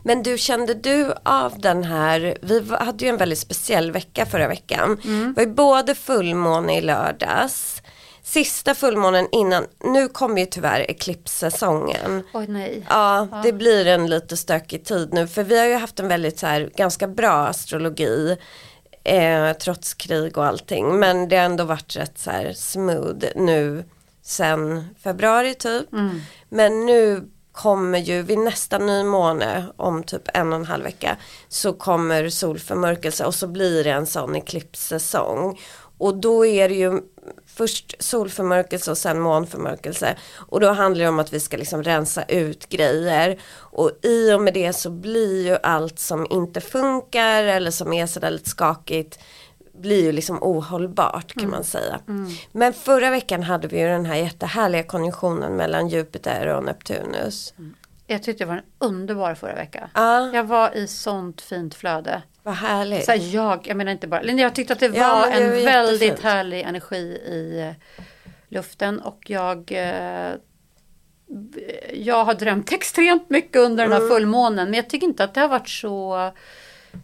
[0.03, 4.49] Men du, kände du av den här, vi hade ju en väldigt speciell vecka förra
[4.49, 5.01] veckan.
[5.05, 5.35] Mm.
[5.35, 7.83] Det var ju både fullmåne i lördags,
[8.29, 12.23] sista fullmånen innan, nu kommer ju tyvärr eklipssäsongen.
[12.33, 12.87] Oj nej.
[12.89, 16.39] Ja, det blir en lite stökig tid nu för vi har ju haft en väldigt
[16.39, 18.37] så här ganska bra astrologi
[19.05, 20.99] eh, trots krig och allting.
[20.99, 23.85] Men det har ändå varit rätt så här smooth nu
[24.23, 25.93] sen februari typ.
[25.93, 26.21] Mm.
[26.49, 31.17] Men nu kommer ju vid nästa nymåne om typ en och en halv vecka
[31.49, 35.59] så kommer solförmörkelse och så blir det en sån eklipssäsong.
[35.99, 37.01] Och då är det ju
[37.59, 40.17] först solförmörkelse och sen månförmörkelse.
[40.37, 43.39] Och då handlar det om att vi ska liksom rensa ut grejer.
[43.57, 48.07] Och i och med det så blir ju allt som inte funkar eller som är
[48.07, 49.19] sådär lite skakigt
[49.81, 52.01] blir ju liksom ohållbart kan man säga.
[52.53, 57.55] Men förra veckan hade vi ju den här jättehärliga konjunktionen mellan Jupiter och Neptunus.
[58.11, 59.91] Jag tyckte det var en underbar förra vecka.
[59.95, 62.23] Ja, Jag var i sånt fint flöde.
[62.43, 63.05] vad härligt.
[63.05, 65.51] Så här, jag, jag menar inte bara, jag tyckte att det var Ja, det en
[65.51, 66.25] var väldigt jättefint.
[66.25, 66.97] härlig energi
[67.27, 67.75] i eh,
[68.49, 70.33] luften och jag eh,
[71.93, 74.11] jag har drömt extremt mycket under den här Mm.
[74.11, 76.31] fullmånen men jag tycker inte att det har varit så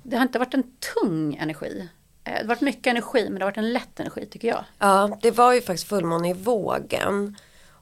[0.03, 1.89] det har inte varit en tung energi.
[2.25, 4.65] Eh, Det har varit mycket energi men det har varit en lätt energi tycker jag.
[4.79, 7.37] Ja, det var ju faktiskt fullmåne i vågen.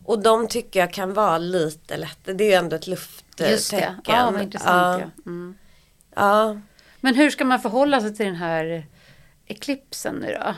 [0.05, 2.19] Och de tycker jag kan vara lite lätt.
[2.25, 3.53] Det är ju ändå ett lufttecken.
[3.53, 5.01] Just det, ja vad intressant.
[5.01, 5.31] Ja, Ja.
[5.31, 5.55] Mm.
[6.15, 6.61] ja.
[7.01, 8.87] Men hur ska man förhålla sig till den här
[9.47, 10.55] eklipsen nu då?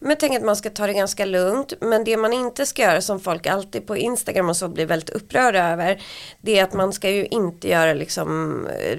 [0.00, 1.72] Men tänker att man ska ta det ganska lugnt.
[1.80, 5.10] Men det man inte ska göra som folk alltid på Instagram och så blir väldigt
[5.10, 6.02] upprörda över.
[6.40, 8.98] Det är att man ska ju inte göra liksom eh,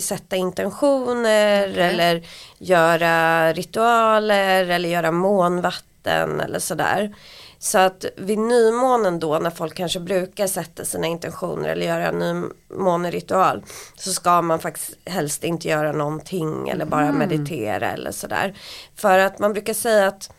[0.00, 1.82] sätta intentioner Okej.
[1.82, 2.22] eller
[2.58, 7.14] göra ritualer eller göra månvatten eller sådär.
[7.58, 12.18] Så att vid nymånen då när folk kanske brukar sätta sina intentioner eller göra en
[12.18, 13.64] nymåneritual
[13.96, 18.58] så ska man faktiskt helst inte göra någonting eller bara meditera eller sådär.
[18.94, 20.30] För att man brukar säga att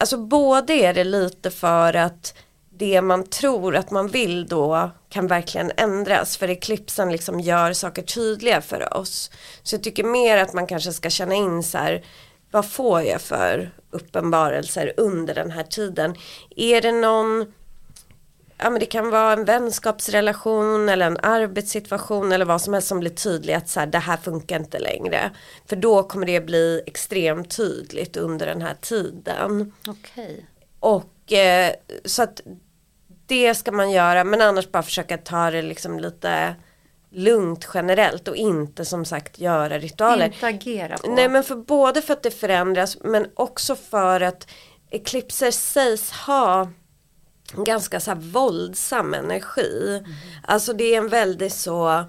[0.00, 2.34] alltså både är det lite för att
[2.80, 8.02] det man tror att man vill då kan verkligen ändras för eklipsen liksom gör saker
[8.02, 9.30] tydliga för oss.
[9.62, 12.04] Så jag tycker mer att man kanske ska känna in så här
[12.50, 16.14] vad får jag för uppenbarelser under den här tiden.
[16.56, 17.46] Är det någon
[18.62, 23.00] ja men det kan vara en vänskapsrelation eller en arbetssituation eller vad som helst som
[23.00, 25.30] blir tydligt att så här, det här funkar inte längre.
[25.66, 29.72] För då kommer det bli extremt tydligt under den här tiden.
[29.86, 30.46] Okej.
[30.80, 31.74] Och eh,
[32.04, 32.40] så att
[33.26, 36.54] det ska man göra men annars bara försöka ta det liksom lite
[37.10, 40.26] lugnt generellt och inte som sagt göra ritualer.
[40.26, 41.10] Inte agera på.
[41.10, 44.46] Nej men för både för att det förändras men också för att
[44.90, 46.68] eklipser sägs ha
[47.52, 49.96] ganska så här våldsam energi.
[49.98, 50.10] Mm.
[50.42, 52.04] Alltså det är en väldigt så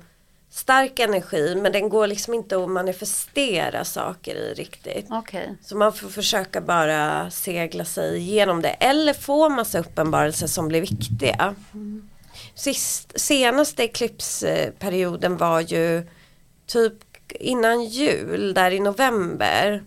[0.49, 5.05] stark energi men den går liksom inte att manifestera saker i riktigt.
[5.09, 5.57] Okej.
[5.61, 10.81] Så man får försöka bara segla sig igenom det eller få massa uppenbarelser som blir
[10.81, 11.55] viktiga.
[12.55, 16.07] Sist, senaste eklipsperioden var ju
[16.67, 16.93] typ
[17.29, 19.83] innan jul där i november.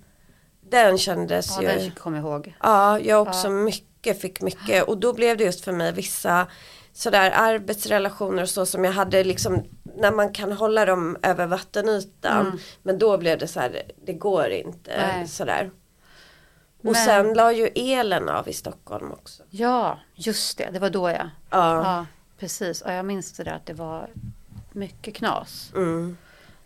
[0.71, 1.69] Den kändes Ja, ju.
[1.79, 2.55] den kommer jag ihåg.
[2.63, 6.47] Ja, jag också mycket fick mycket och då blev det just för mig vissa
[6.93, 9.65] sådär arbetsrelationer och så som jag hade liksom
[9.97, 12.59] när man kan hålla dem över vattenytan Mm.
[12.83, 15.29] men då blev det så här det går inte Nej.
[15.29, 15.71] sådär.
[16.79, 19.43] Och Men- sen la ju elen av i Stockholm också.
[19.51, 20.69] Ja, just det.
[20.73, 21.31] Det var då jag.
[21.51, 21.85] Ja.
[21.85, 22.07] Ja,
[22.39, 22.83] precis.
[22.83, 24.09] Och jag minns det där att det var
[24.73, 25.73] mycket knas.
[25.75, 26.17] Mm.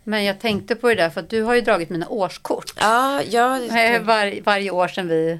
[0.03, 2.73] Men jag tänkte på det där för att du har ju dragit mina årskort.
[2.79, 5.39] Ja, ja Eh, Var, varje år sedan vi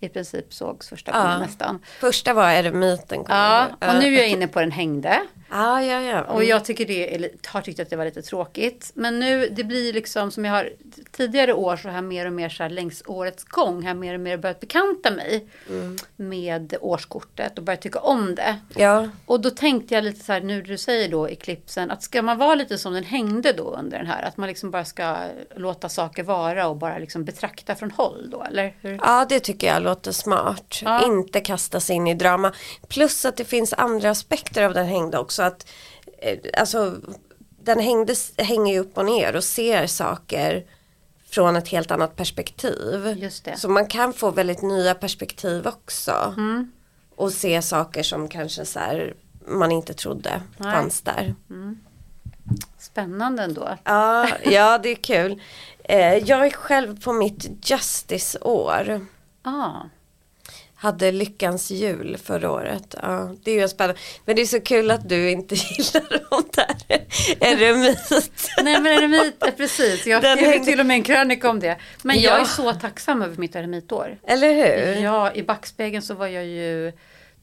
[0.00, 1.38] i princip sågs första gången Ja.
[1.38, 1.78] nästan.
[2.00, 3.24] första var eremiten.
[3.28, 5.20] Ja, jag och nu är jag inne på den hängde.
[5.50, 6.22] Ja, ja, ja.
[6.22, 8.90] Och jag tycker det li- har tyckt att det var lite tråkigt.
[8.94, 10.70] Men nu, det blir liksom som jag har
[11.12, 13.96] tidigare år så har jag mer och mer så här längs årets gång har jag
[13.96, 15.96] mer och mer börjat bekanta mig Mm.
[16.16, 18.56] med årskortet och börjat tycka om det.
[18.74, 22.02] Ja, Och då tänkte jag lite så här, nu du säger då i klipsen, att
[22.02, 24.84] ska man vara lite som den hängde då under den här, att man liksom bara
[24.84, 25.16] ska
[25.56, 28.98] låta saker vara och bara liksom betrakta från håll då, eller hur?
[29.02, 30.78] ja, det tycker jag låter smart.
[30.82, 31.04] Ja.
[31.06, 32.52] Inte kasta sig in i drama.
[32.88, 35.35] Plus att det finns andra aspekter av den hängde också.
[35.42, 35.66] Att,
[36.18, 36.96] eh, alltså,
[37.62, 40.64] den hängde, hänger upp och ner och ser saker
[41.30, 43.16] från ett helt annat perspektiv.
[43.16, 43.56] Just det.
[43.56, 46.34] Så man kan få väldigt nya perspektiv också.
[46.36, 46.72] Mm.
[47.16, 49.14] Och se saker som kanske så här,
[49.46, 50.72] man inte trodde Nej.
[50.72, 51.34] fanns där.
[52.78, 53.76] Spännande ändå.
[53.84, 55.42] Ja, ja det är kul.
[55.84, 59.06] Eh, jag är själv på mitt Justice-år.
[59.48, 59.82] Ah,
[60.78, 62.94] Hade lyckans jul förra året.
[63.02, 64.00] Ja, det är ju spännande.
[64.24, 67.00] Men det är så kul att du inte gillar de där
[67.40, 67.98] eremit.
[68.62, 70.06] Nej men eremit, precis.
[70.06, 71.76] Jag skrev hängde- till och med en krönika om det.
[72.02, 72.40] Men jag Ja.
[72.40, 74.18] är så tacksam över mitt eremitår.
[74.26, 75.02] Eller hur?
[75.02, 76.92] Ja, i backspegeln så var jag ju...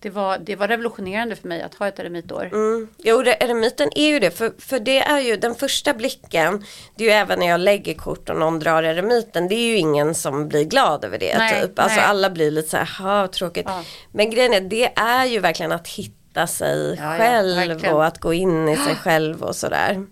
[0.04, 2.46] Det var, det var revolutionerande för mig att ha ett eremitår.
[2.54, 2.88] Mm.
[2.98, 4.32] Jo, det, eremiten är ju det.
[4.32, 6.66] För, för det är ju den första blicken.
[6.96, 9.48] Det är ju även när jag lägger kort och någon drar eremiten.
[9.48, 11.38] Det är ju ingen som blir glad över det.
[11.38, 11.80] Nej, typ.
[11.80, 12.06] Alltså nej.
[12.10, 13.66] alla blir lite så här, "Ha, tråkigt.
[13.70, 13.84] Ja.
[14.12, 17.96] Men grejen är, det är ju verkligen att hitta sig Ja, ja, själv verkligen.
[17.96, 20.06] och att gå in i sig själv och sådär.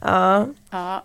[0.00, 1.04] Ja, Ja,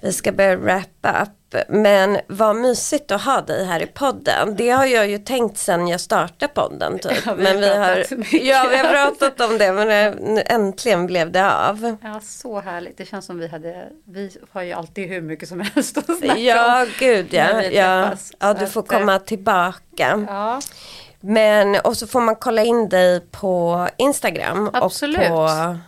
[0.00, 1.28] vi ska börja wrap up.
[1.68, 4.54] Men vad mysigt att ha dig här i podden.
[4.56, 7.12] Det har jag ju tänkt sen jag startade podden typ.
[7.26, 7.96] Ja, vi men vi har,
[8.32, 11.96] ja, vi har pratat om det men nu äntligen blev det av.
[12.02, 12.96] ja, så härligt.
[12.98, 13.88] Det känns som vi hade...
[14.04, 16.88] Vi har ju alltid hur mycket som helst att snacka Ja, om.
[16.98, 17.62] gud ja.
[17.62, 20.24] Ja, ja du får att, eh, komma tillbaka.
[20.28, 20.60] Ja,
[21.20, 24.70] Men, och så får man kolla in dig på Instagram.
[24.72, 25.18] Absolut.
[25.18, 25.78] Och på,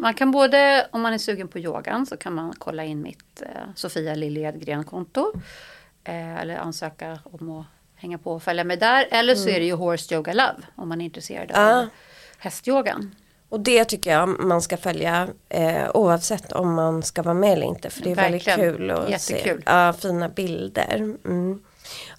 [0.00, 3.42] man kan både, om man är sugen på yogan så kan man kolla in mitt
[3.42, 5.32] eh, Sofia Lilly Edgren-konto.
[6.04, 9.08] Eh, eller ansöka om att hänga på och följa med där.
[9.10, 11.86] Eller så är det ju Horse Yoga Love om man är intresserad av Ja.
[12.38, 13.14] hästyogan.
[13.48, 17.66] och det tycker jag man ska följa eh, oavsett om man ska vara med eller
[17.66, 17.90] inte.
[17.90, 18.60] För det är Verkligen.
[18.60, 19.58] väldigt kul att Jättekul.
[19.58, 20.94] se ja, fina bilder.
[21.24, 21.62] Mm.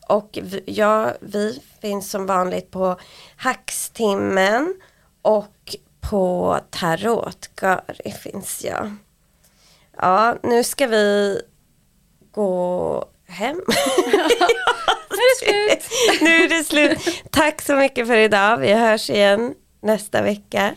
[0.07, 2.99] Och vi, ja, vi finns som vanligt på
[3.35, 4.75] Hackstimmen
[5.21, 8.95] och på Tarotgari finns jag.
[9.97, 11.37] Ja, nu ska vi
[12.31, 13.61] gå hem.
[15.11, 16.21] Nu är det slut!
[16.21, 17.23] nu är det slut.
[17.31, 18.57] Tack så mycket för idag.
[18.57, 20.73] Vi hörs igen nästa vecka.